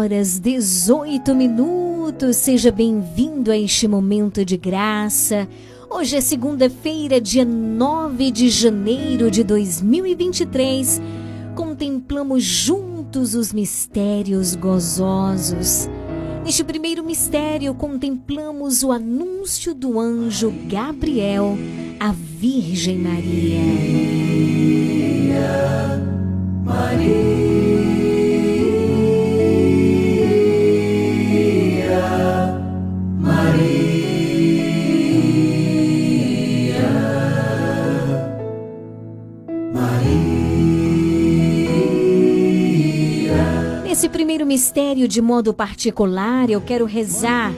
[0.00, 2.36] horas, 18 minutos.
[2.36, 5.46] Seja bem-vindo a este momento de graça.
[5.90, 11.02] Hoje é segunda-feira, dia 9 de janeiro de 2023.
[11.54, 15.86] Contemplamos juntos os mistérios gozosos.
[16.46, 21.58] Neste primeiro mistério, contemplamos o anúncio do anjo Gabriel
[21.98, 23.60] à Virgem Maria.
[26.64, 27.20] Maria.
[27.20, 27.29] Nesse
[44.60, 47.50] primeiro mistério, de modo particular, eu quero rezar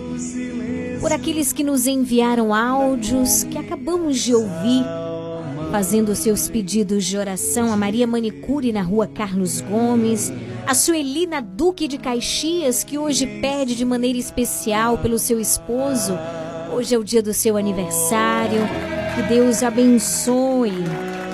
[1.01, 4.85] por aqueles que nos enviaram áudios que acabamos de ouvir,
[5.73, 10.33] fazendo seus pedidos de oração a Maria Manicure na rua Carlos Gomes,
[10.65, 16.17] a Suelina Duque de Caxias, que hoje pede de maneira especial pelo seu esposo.
[16.73, 18.61] Hoje é o dia do seu aniversário.
[19.17, 20.73] Que Deus abençoe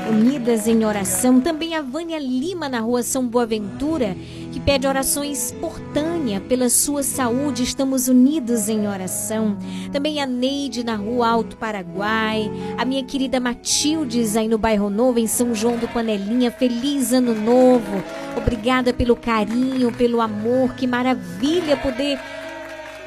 [0.08, 1.40] unidas em oração.
[1.40, 4.16] Também a Vânia Lima, na rua São Boaventura,
[4.58, 5.78] que pede orações por
[6.40, 7.62] pela sua saúde.
[7.62, 9.56] Estamos unidos em oração.
[9.92, 12.50] Também a Neide, na rua Alto Paraguai.
[12.76, 16.50] A minha querida Matildes, aí no bairro Novo, em São João do Panelinha.
[16.50, 18.02] Feliz Ano Novo.
[18.36, 20.74] Obrigada pelo carinho, pelo amor.
[20.74, 22.18] Que maravilha poder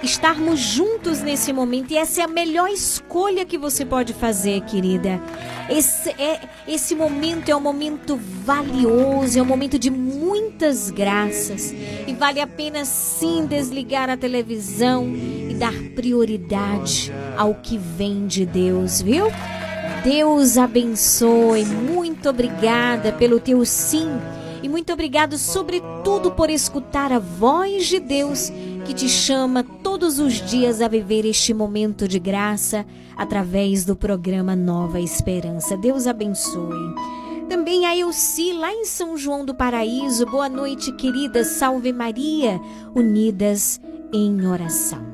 [0.03, 5.22] estarmos juntos nesse momento e essa é a melhor escolha que você pode fazer, querida.
[5.69, 12.14] Esse, é, esse momento é um momento valioso, é um momento de muitas graças e
[12.14, 19.02] vale a pena sim desligar a televisão e dar prioridade ao que vem de Deus,
[19.02, 19.28] viu?
[20.03, 24.10] Deus abençoe, muito obrigada pelo teu sim
[24.64, 30.33] e muito obrigado, sobretudo, por escutar a voz de Deus que te chama todos os
[30.33, 32.85] dias a viver este momento de graça
[33.15, 35.77] através do programa Nova Esperança.
[35.77, 36.95] Deus abençoe.
[37.47, 40.25] Também a Elci, lá em São João do Paraíso.
[40.25, 41.43] Boa noite, querida.
[41.43, 42.59] Salve Maria,
[42.95, 43.79] unidas
[44.11, 45.05] em oração.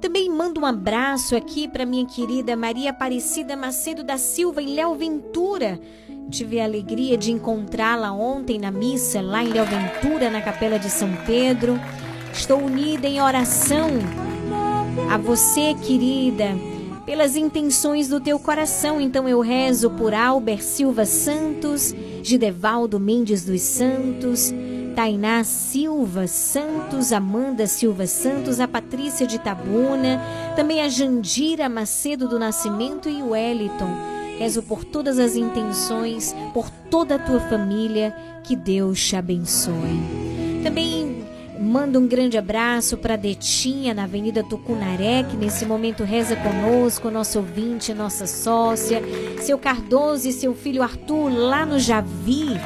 [0.00, 4.94] Também mando um abraço aqui para minha querida Maria Aparecida Macedo da Silva, em Léo
[4.94, 5.80] Ventura.
[6.30, 10.88] Tive a alegria de encontrá-la ontem na missa, lá em Léo Ventura, na Capela de
[10.88, 11.78] São Pedro.
[12.32, 13.90] Estou unida em oração
[15.10, 16.56] a você, querida,
[17.04, 19.00] pelas intenções do teu coração.
[19.00, 24.52] Então eu rezo por Albert Silva Santos, Gidevaldo Mendes dos Santos,
[24.94, 30.20] Tainá Silva Santos, Amanda Silva Santos, a Patrícia de Tabuna,
[30.56, 33.90] também a Jandira Macedo do Nascimento e o Wellington.
[34.38, 40.00] Rezo por todas as intenções, por toda a tua família, que Deus te abençoe.
[40.62, 41.19] Também
[41.60, 47.38] Manda um grande abraço para Detinha na Avenida Tucunaré, que nesse momento reza conosco, nosso
[47.38, 49.02] ouvinte, nossa sócia,
[49.42, 52.58] seu Cardoso e seu filho Arthur lá no Javi.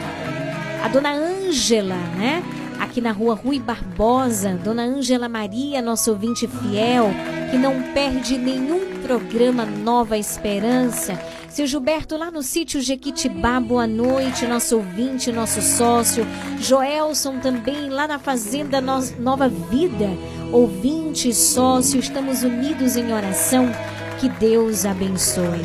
[0.81, 2.41] A dona Ângela, né?
[2.79, 7.11] Aqui na rua Rui Barbosa, dona Ângela Maria, nosso ouvinte fiel,
[7.51, 11.19] que não perde nenhum programa Nova Esperança
[11.55, 16.27] seu Gilberto, lá no sítio Jequitibá, boa noite, nosso ouvinte, nosso sócio.
[16.59, 20.11] Joelson também, lá na Fazenda Nova Vida,
[20.51, 23.71] ouvinte sócio, estamos unidos em oração.
[24.19, 25.61] Que Deus abençoe.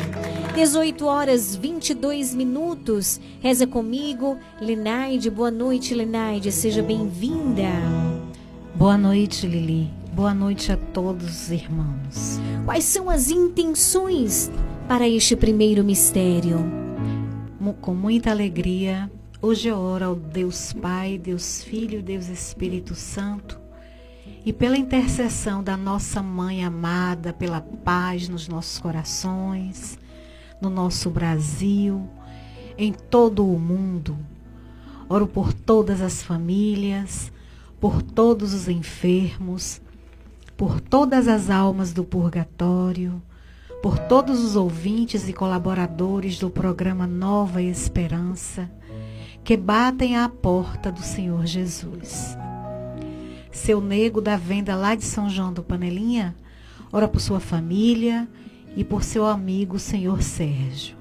[0.54, 3.20] 18 horas 22 minutos.
[3.40, 5.28] Reza comigo, Lenaide.
[5.28, 6.52] Boa noite, Lenaide.
[6.52, 7.66] Seja bem-vinda.
[8.76, 9.99] Boa noite, Lili.
[10.12, 12.40] Boa noite a todos os irmãos.
[12.64, 14.50] Quais são as intenções
[14.88, 16.58] para este primeiro mistério.
[17.80, 19.08] Com muita alegria,
[19.40, 23.60] hoje eu oro ao Deus Pai, Deus Filho, Deus Espírito Santo,
[24.44, 29.96] e pela intercessão da nossa mãe amada, pela paz nos nossos corações,
[30.60, 32.10] no nosso Brasil,
[32.76, 34.18] em todo o mundo.
[35.08, 37.30] Oro por todas as famílias,
[37.78, 39.80] por todos os enfermos,
[40.60, 43.22] por todas as almas do purgatório,
[43.82, 48.70] por todos os ouvintes e colaboradores do programa Nova Esperança
[49.42, 52.36] que batem à porta do Senhor Jesus.
[53.50, 56.36] Seu nego da venda lá de São João do Panelinha,
[56.92, 58.28] ora por sua família
[58.76, 60.94] e por seu amigo Senhor Sérgio.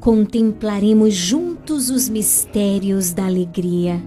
[0.00, 4.02] Contemplaremos juntos os mistérios da alegria.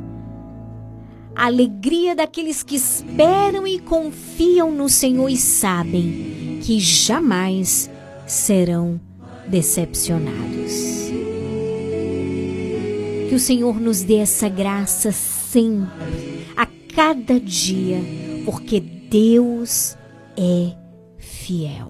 [1.44, 7.90] Alegria daqueles que esperam e confiam no Senhor e sabem que jamais
[8.28, 9.02] serão
[9.48, 10.72] decepcionados.
[13.28, 17.98] Que o Senhor nos dê essa graça sempre, a cada dia,
[18.46, 19.98] porque Deus
[20.38, 20.76] é
[21.18, 21.90] fiel.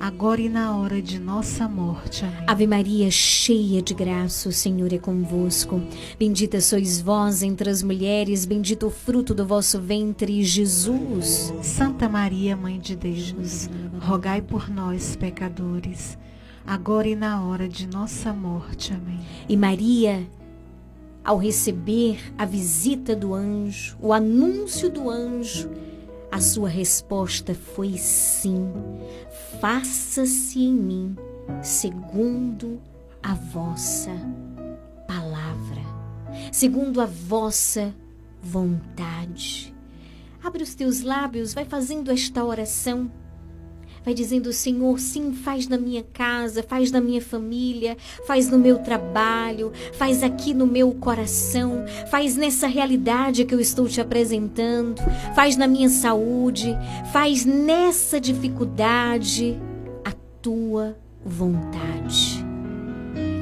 [0.00, 2.24] agora e na hora de nossa morte.
[2.24, 2.44] Amém.
[2.46, 5.82] Ave Maria, cheia de graça, o Senhor é convosco.
[6.18, 11.52] Bendita sois vós entre as mulheres, bendito o fruto do vosso ventre, Jesus.
[11.62, 13.68] Santa Maria, Mãe de Deus,
[14.00, 16.16] rogai por nós, pecadores,
[16.66, 18.94] agora e na hora de nossa morte.
[18.94, 19.20] Amém.
[19.46, 20.26] E Maria,
[21.22, 25.68] ao receber a visita do anjo, o anúncio do anjo,
[26.30, 28.72] a sua resposta foi sim.
[29.60, 31.16] Faça-se em mim
[31.62, 32.80] segundo
[33.22, 34.12] a vossa
[35.06, 35.82] palavra,
[36.52, 37.94] segundo a vossa
[38.42, 39.74] vontade.
[40.42, 43.10] Abre os teus lábios, vai fazendo esta oração.
[44.04, 47.96] Vai dizendo, Senhor, sim, faz na minha casa, faz na minha família,
[48.26, 53.86] faz no meu trabalho, faz aqui no meu coração, faz nessa realidade que eu estou
[53.86, 55.02] te apresentando,
[55.34, 56.74] faz na minha saúde,
[57.12, 59.60] faz nessa dificuldade
[60.04, 62.44] a tua vontade.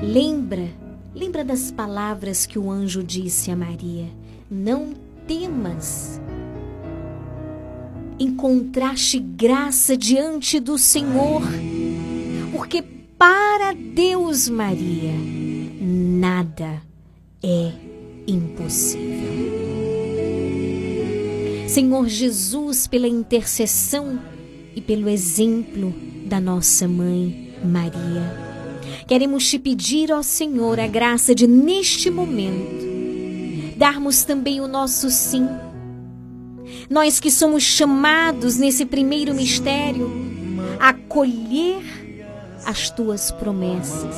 [0.03, 0.69] Lembra,
[1.15, 4.07] lembra das palavras que o anjo disse a Maria:
[4.51, 4.93] Não
[5.27, 6.21] temas
[8.19, 11.43] encontraste graça diante do Senhor,
[12.53, 12.83] porque
[13.17, 15.13] para Deus, Maria,
[15.81, 16.83] nada
[17.43, 17.73] é
[18.27, 19.59] impossível.
[21.69, 24.19] Senhor Jesus, pela intercessão
[24.75, 25.95] e pelo exemplo
[26.27, 28.49] da nossa mãe Maria,
[29.07, 32.89] queremos te pedir, ó Senhor, a graça de neste momento
[33.77, 35.47] darmos também o nosso sim
[36.89, 40.11] nós que somos chamados nesse primeiro mistério
[40.81, 41.83] a acolher
[42.65, 44.17] as tuas promessas,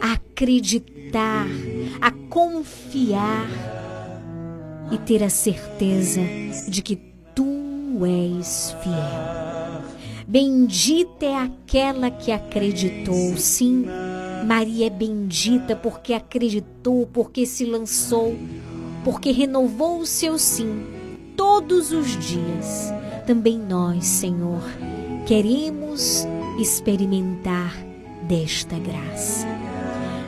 [0.00, 1.46] a acreditar,
[2.00, 3.48] a confiar
[4.92, 6.20] e ter a certeza
[6.68, 6.96] de que
[7.34, 9.82] tu és fiel.
[10.28, 13.36] Bendita é aquela que acreditou.
[13.38, 13.86] Sim,
[14.44, 18.36] Maria é bendita porque acreditou, porque se lançou,
[19.04, 20.95] porque renovou o seu sim
[21.36, 22.92] todos os dias.
[23.26, 24.62] Também nós, Senhor,
[25.26, 26.26] queremos
[26.58, 27.76] experimentar
[28.22, 29.46] desta graça.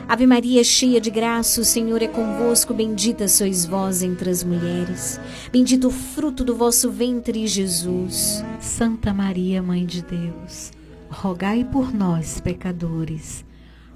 [0.07, 5.19] Ave Maria, cheia de graça, o Senhor é convosco, bendita sois vós entre as mulheres,
[5.51, 8.43] bendito o fruto do vosso ventre, Jesus.
[8.59, 10.71] Santa Maria, Mãe de Deus,
[11.09, 13.45] rogai por nós, pecadores,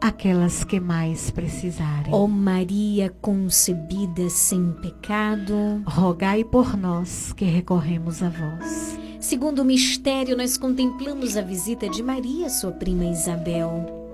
[0.00, 2.12] aquelas que mais precisarem.
[2.12, 8.98] Ó Maria concebida sem pecado, rogai por nós que recorremos a vós.
[9.20, 14.08] Segundo o mistério, nós contemplamos a visita de Maria, sua prima Isabel.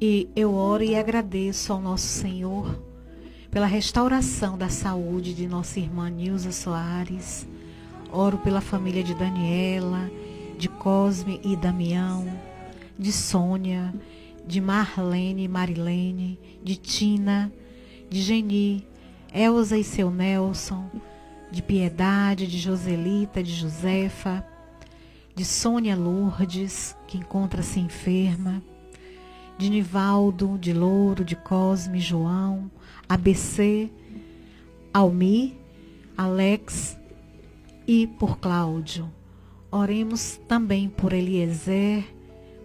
[0.00, 2.82] E eu oro e agradeço ao nosso Senhor
[3.50, 7.46] pela restauração da saúde de nossa irmã Nilza Soares.
[8.10, 10.10] Oro pela família de Daniela,
[10.56, 12.47] de Cosme e Damião
[12.98, 13.94] de Sônia,
[14.46, 17.52] de Marlene e Marilene, de Tina,
[18.10, 18.86] de Geni,
[19.32, 20.90] Elza e seu Nelson,
[21.50, 24.44] de Piedade, de Joselita, de Josefa,
[25.34, 28.62] de Sônia Lourdes, que encontra-se enferma,
[29.56, 32.70] de Nivaldo, de Louro, de Cosme, João,
[33.08, 33.90] ABC,
[34.92, 35.56] Almi,
[36.16, 36.98] Alex
[37.86, 39.10] e por Cláudio.
[39.70, 42.04] Oremos também por Eliezer,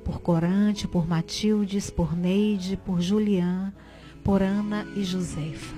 [0.03, 3.73] por Corante, por Matildes, por Neide, por Julián,
[4.23, 5.75] por Ana e Josefa.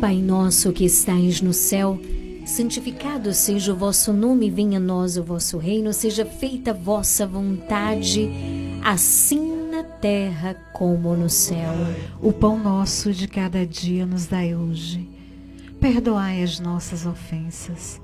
[0.00, 1.98] Pai nosso que estais no céu,
[2.44, 7.26] santificado seja o vosso nome, venha a nós o vosso reino, seja feita a vossa
[7.26, 8.28] vontade,
[8.84, 11.72] assim na terra como no céu.
[12.20, 15.08] O pão nosso de cada dia nos dai hoje.
[15.80, 18.03] Perdoai as nossas ofensas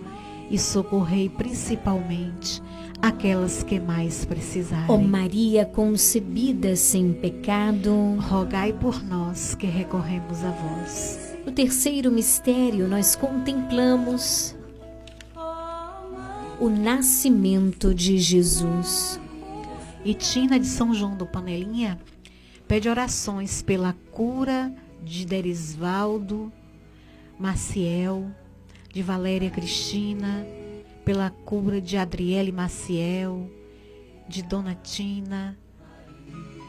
[0.51, 2.61] e socorrei principalmente
[3.01, 4.85] aquelas que mais precisarem.
[4.89, 11.37] Ó Maria concebida sem pecado, rogai por nós que recorremos a vós.
[11.45, 14.53] No terceiro mistério, nós contemplamos
[16.59, 19.19] o nascimento de Jesus.
[20.03, 21.97] E Tina de São João do Panelinha
[22.67, 24.71] pede orações pela cura
[25.03, 26.51] de Derisvaldo,
[27.39, 28.29] Maciel,
[28.93, 30.45] de Valéria Cristina,
[31.05, 33.49] pela cura de Adriele Maciel,
[34.27, 35.57] de Dona Tina,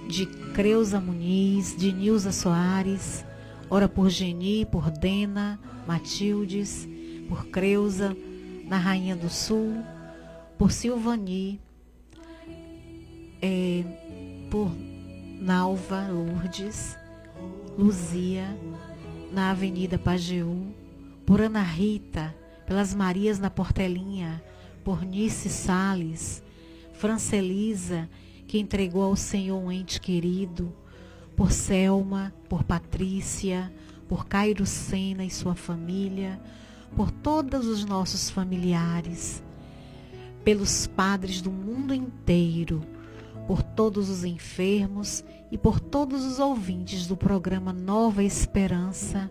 [0.08, 3.24] de Creuza Muniz, de Nilza Soares,
[3.68, 6.88] ora por Geni, por Dena, Matildes,
[7.28, 8.16] por Creuza,
[8.66, 9.82] na Rainha do Sul,
[10.56, 11.60] por Silvani,
[13.40, 13.84] é,
[14.50, 14.70] por
[15.40, 16.96] Nalva Lourdes,
[17.76, 18.56] Luzia,
[19.32, 20.72] na Avenida Pajeú,
[21.32, 22.36] por Ana Rita,
[22.66, 24.44] pelas Marias na Portelinha,
[24.84, 26.42] por Nice Sales,
[26.92, 28.06] Francelisa,
[28.46, 30.70] que entregou ao Senhor um ente querido,
[31.34, 33.72] por Selma, por Patrícia,
[34.06, 36.38] por Cairo Sena e sua família,
[36.94, 39.42] por todos os nossos familiares,
[40.44, 42.82] pelos padres do mundo inteiro,
[43.46, 49.30] por todos os enfermos e por todos os ouvintes do programa Nova Esperança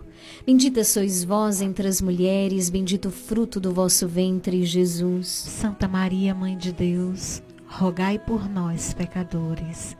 [0.45, 5.27] Bendita sois vós entre as mulheres, bendito o fruto do vosso ventre, Jesus.
[5.27, 9.95] Santa Maria, Mãe de Deus, rogai por nós, pecadores,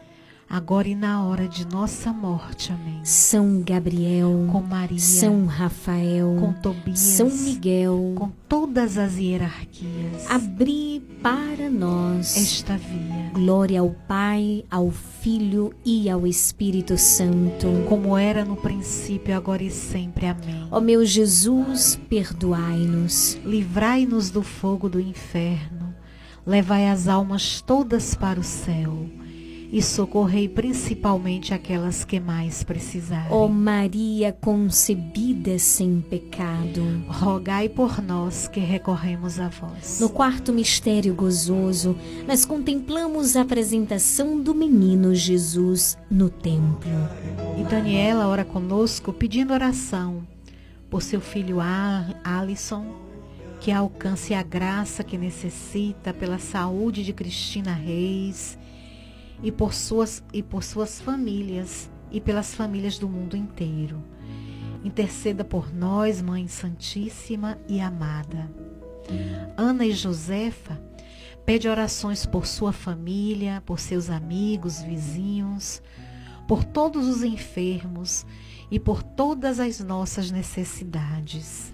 [0.51, 2.73] agora e na hora de nossa morte.
[2.73, 2.99] Amém.
[3.05, 11.01] São Gabriel, com Maria, São Rafael, com Tobias, São Miguel, com todas as hierarquias, abri
[11.23, 13.31] para nós esta via.
[13.33, 19.71] Glória ao Pai, ao Filho e ao Espírito Santo, como era no princípio, agora e
[19.71, 20.25] sempre.
[20.25, 20.67] Amém.
[20.69, 25.95] Ó meu Jesus, perdoai-nos, livrai-nos do fogo do inferno,
[26.45, 29.20] levai as almas todas para o céu
[29.71, 33.31] e socorrei principalmente aquelas que mais precisarem.
[33.31, 39.99] Ó Maria concebida sem pecado, rogai por nós que recorremos a vós.
[40.01, 41.95] No quarto mistério gozoso,
[42.27, 46.91] nós contemplamos a apresentação do menino Jesus no templo.
[47.57, 50.27] E Daniela ora conosco pedindo oração
[50.89, 51.57] por seu filho
[52.23, 52.85] Alisson,
[53.61, 58.59] que alcance a graça que necessita pela saúde de Cristina Reis
[59.43, 64.03] e por suas, e por suas famílias e pelas famílias do mundo inteiro.
[64.83, 68.51] Interceda por nós, Mãe Santíssima e amada.
[69.55, 70.81] Ana e Josefa
[71.45, 75.81] pede orações por sua família, por seus amigos, vizinhos,
[76.47, 78.25] por todos os enfermos
[78.69, 81.73] e por todas as nossas necessidades.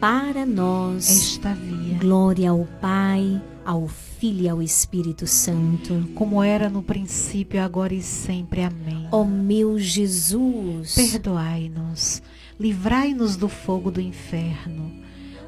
[0.00, 1.98] para nós esta via.
[1.98, 8.02] Glória ao Pai, ao Filho e ao Espírito Santo, como era no princípio, agora e
[8.02, 8.62] sempre.
[8.62, 9.08] Amém.
[9.10, 12.22] Ó meu Jesus, perdoai-nos,
[12.58, 14.92] livrai-nos do fogo do inferno,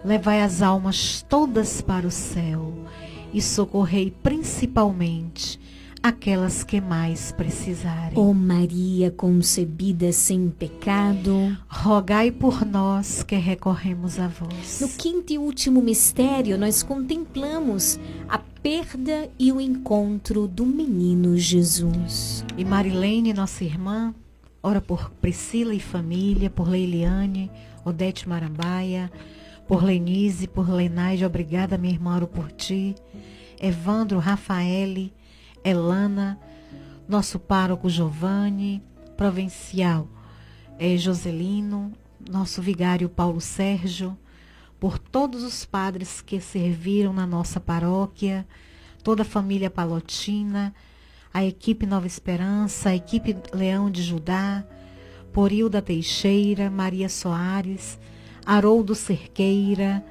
[0.04, 2.72] levai as almas todas para o céu
[3.32, 5.58] e socorrei principalmente
[6.06, 8.16] aquelas que mais precisarem.
[8.16, 14.80] Ó oh Maria concebida sem pecado, rogai por nós que recorremos a vós.
[14.80, 22.44] No quinto e último mistério, nós contemplamos a perda e o encontro do menino Jesus.
[22.56, 24.14] E Marilene, nossa irmã,
[24.62, 27.50] ora por Priscila e família, por Leiliane,
[27.84, 29.10] Odete Marambaia,
[29.66, 32.94] por Lenise, por Lenaide, obrigada, minha irmã, oro por ti.
[33.60, 35.12] Evandro, Rafaele,
[35.68, 36.38] Elana,
[37.08, 38.80] nosso pároco Giovanni,
[39.16, 40.08] provincial
[40.78, 41.92] é, Joselino,
[42.30, 44.16] nosso vigário Paulo Sérgio,
[44.78, 48.46] por todos os padres que serviram na nossa paróquia,
[49.02, 50.72] toda a família palotina,
[51.34, 54.64] a equipe Nova Esperança, a equipe Leão de Judá,
[55.32, 57.98] por Hilda Teixeira, Maria Soares,
[58.44, 60.04] Haroldo Cerqueira,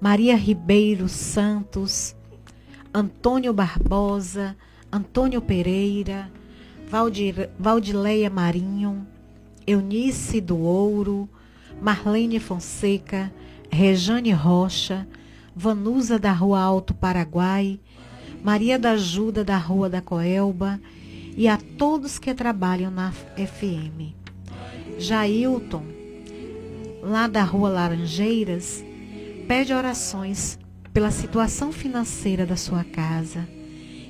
[0.00, 2.16] Maria Ribeiro Santos,
[2.94, 4.56] Antônio Barbosa,
[4.90, 6.30] Antônio Pereira,
[6.90, 9.06] Valdir, Valdileia Marinho,
[9.66, 11.28] Eunice do Ouro,
[11.80, 13.30] Marlene Fonseca,
[13.70, 15.06] Rejane Rocha,
[15.54, 17.78] Vanusa da Rua Alto Paraguai,
[18.42, 20.80] Maria da Ajuda da Rua da Coelba
[21.36, 24.14] e a todos que trabalham na FM.
[24.98, 25.84] Jailton,
[27.02, 28.82] lá da Rua Laranjeiras,
[29.46, 30.58] pede orações
[30.94, 33.57] pela situação financeira da sua casa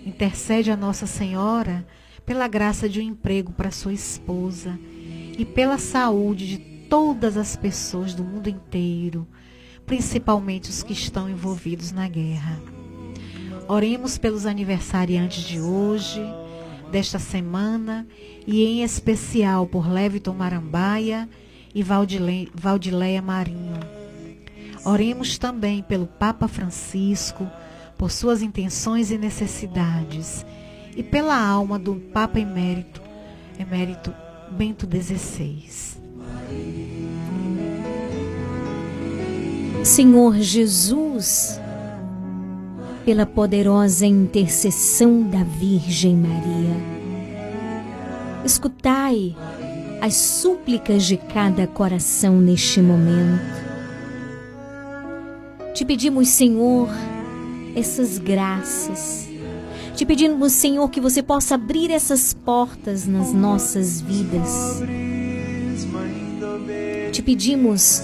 [0.09, 1.87] Intercede a Nossa Senhora
[2.25, 4.79] pela graça de um emprego para sua esposa
[5.37, 6.59] e pela saúde de
[6.89, 9.29] todas as pessoas do mundo inteiro,
[9.85, 12.59] principalmente os que estão envolvidos na guerra.
[13.69, 16.23] Oremos pelos aniversariantes de hoje,
[16.91, 18.07] desta semana
[18.47, 21.29] e em especial por Leviton Marambaia
[21.75, 23.79] e Valdileia Marinho.
[24.87, 27.47] Oremos também pelo Papa Francisco,
[27.99, 30.47] por suas intenções e necessidades,
[30.97, 33.03] e pela alma do Papa Emérito,
[33.59, 34.15] Emérito
[34.53, 35.99] Bento XVI.
[39.85, 41.61] Senhor Jesus,
[43.05, 46.77] pela poderosa intercessão da Virgem Maria,
[48.45, 49.35] escutai
[50.01, 53.59] as súplicas de cada coração neste momento.
[55.75, 56.89] Te pedimos, Senhor,
[57.75, 59.29] essas graças.
[59.95, 64.81] Te pedimos, Senhor, que você possa abrir essas portas nas nossas vidas.
[67.11, 68.03] Te pedimos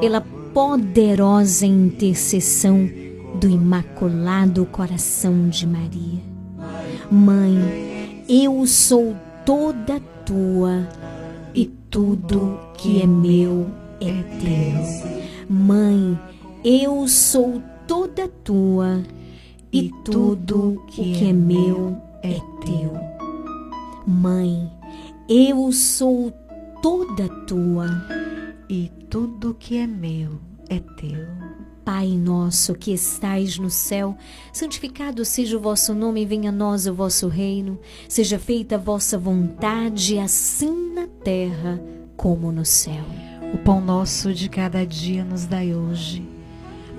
[0.00, 0.20] pela
[0.52, 2.90] poderosa intercessão
[3.38, 6.22] do Imaculado Coração de Maria.
[7.10, 10.88] Mãe, eu sou toda tua
[11.54, 13.70] e tudo que é meu
[14.00, 15.16] é teu.
[15.48, 16.18] Mãe,
[16.64, 19.02] eu sou toda tua
[19.72, 22.92] e tudo o que é, é meu é teu.
[24.06, 24.70] Mãe,
[25.28, 26.32] eu sou
[26.82, 27.86] toda tua
[28.68, 31.26] e tudo que é meu é teu.
[31.84, 34.16] Pai nosso que estais no céu,
[34.52, 39.16] santificado seja o vosso nome, venha a nós o vosso reino, seja feita a vossa
[39.16, 41.80] vontade, assim na terra
[42.16, 43.04] como no céu.
[43.54, 46.35] O pão nosso de cada dia nos dai hoje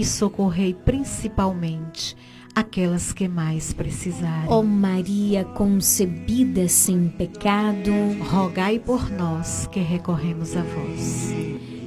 [0.00, 2.16] e socorrei principalmente
[2.54, 4.48] aquelas que mais precisarem.
[4.48, 7.92] Ó Maria concebida sem pecado,
[8.30, 11.30] rogai por nós que recorremos a vós.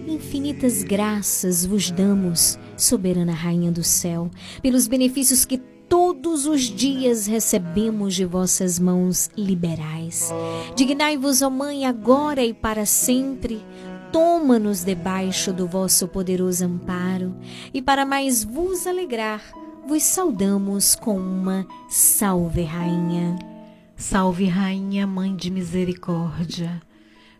[0.07, 4.29] Infinitas graças vos damos, soberana Rainha do céu,
[4.61, 5.57] pelos benefícios que
[5.89, 10.31] todos os dias recebemos de vossas mãos liberais.
[10.75, 13.61] Dignai-vos, ó Mãe, agora e para sempre.
[14.13, 17.35] Toma-nos debaixo do vosso poderoso amparo,
[17.73, 19.41] e para mais vos alegrar,
[19.87, 23.39] vos saudamos com uma salve, Rainha.
[23.95, 26.79] Salve, Rainha, Mãe de Misericórdia,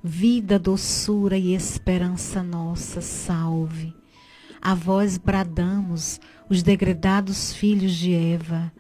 [0.04, 3.94] vida, doçura e esperança nossa, salve.
[4.60, 6.20] A vós bradamos,
[6.50, 8.74] os degredados filhos de Eva,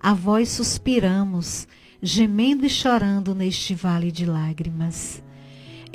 [0.00, 1.66] a vós suspiramos,
[2.00, 5.23] gemendo e chorando neste vale de lágrimas.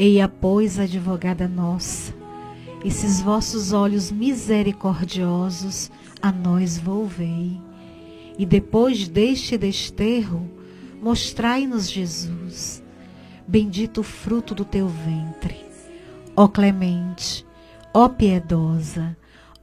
[0.01, 2.13] Eia, pois, advogada nossa,
[2.85, 7.59] esses vossos olhos misericordiosos a nós volvei.
[8.37, 10.49] E depois deste desterro,
[11.01, 12.81] mostrai-nos Jesus,
[13.45, 15.57] bendito o fruto do teu ventre.
[16.33, 17.45] Ó clemente,
[17.93, 19.17] ó piedosa,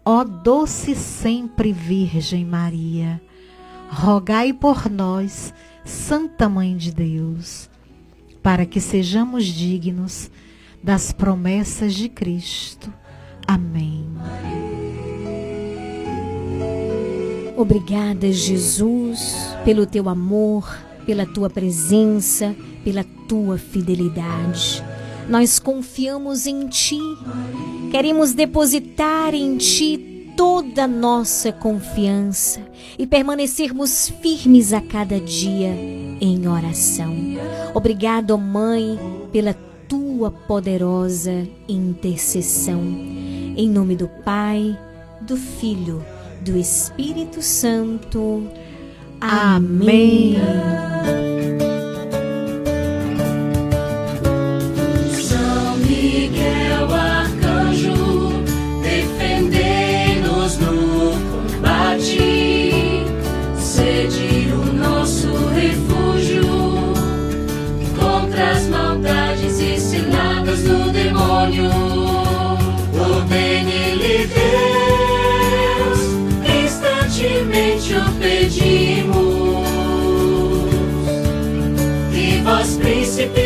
[0.04, 3.22] ó doce sempre Virgem Maria,
[3.88, 7.70] rogai por nós, Santa Mãe de Deus,
[8.46, 10.30] para que sejamos dignos
[10.80, 12.94] das promessas de Cristo.
[13.44, 14.06] Amém.
[17.56, 22.54] Obrigada, Jesus, pelo teu amor, pela tua presença,
[22.84, 24.80] pela tua fidelidade.
[25.28, 27.00] Nós confiamos em ti,
[27.90, 32.60] queremos depositar em ti toda nossa confiança
[32.96, 37.14] e permanecermos firmes a cada dia em oração.
[37.74, 38.98] Obrigado, Mãe,
[39.32, 39.54] pela
[39.88, 42.80] tua poderosa intercessão.
[43.56, 44.78] Em nome do Pai,
[45.22, 46.04] do Filho,
[46.42, 48.46] do Espírito Santo.
[49.20, 50.36] Amém.
[50.36, 51.35] São
[82.86, 83.45] príncipe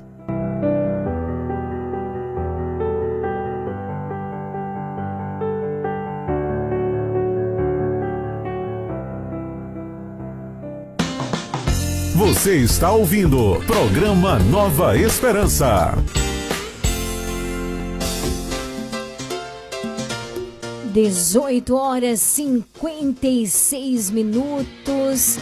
[12.31, 15.93] Você está ouvindo programa Nova Esperança.
[20.93, 25.39] Dezoito horas cinquenta e seis minutos.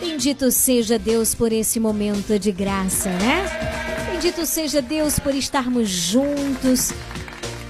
[0.00, 4.08] Bendito seja Deus por esse momento de graça, né?
[4.10, 6.92] Bendito seja Deus por estarmos juntos,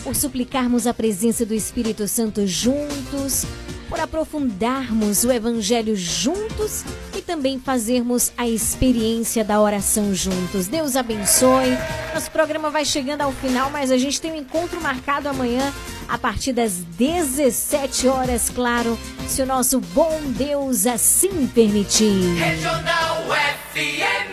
[0.02, 3.44] por suplicarmos a presença do Espírito Santo juntos,
[3.92, 6.82] por aprofundarmos o Evangelho juntos
[7.14, 10.66] e também fazermos a experiência da oração juntos.
[10.66, 11.76] Deus abençoe.
[12.14, 15.70] Nosso programa vai chegando ao final, mas a gente tem um encontro marcado amanhã
[16.08, 18.98] a partir das 17 horas, claro,
[19.28, 22.34] se o nosso bom Deus assim permitir.
[22.36, 23.26] Regional
[23.74, 24.31] FM.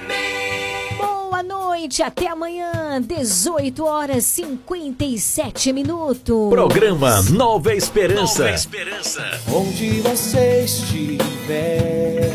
[1.79, 6.49] Noite, até amanhã, 18 horas 57 minutos.
[6.49, 8.43] Programa Nova Esperança.
[8.43, 9.41] Nova Esperança.
[9.49, 12.31] Onde você estiver,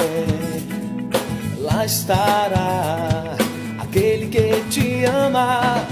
[1.58, 3.36] lá estará
[3.78, 5.86] aquele que te ama.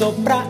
[0.00, 0.49] soprar.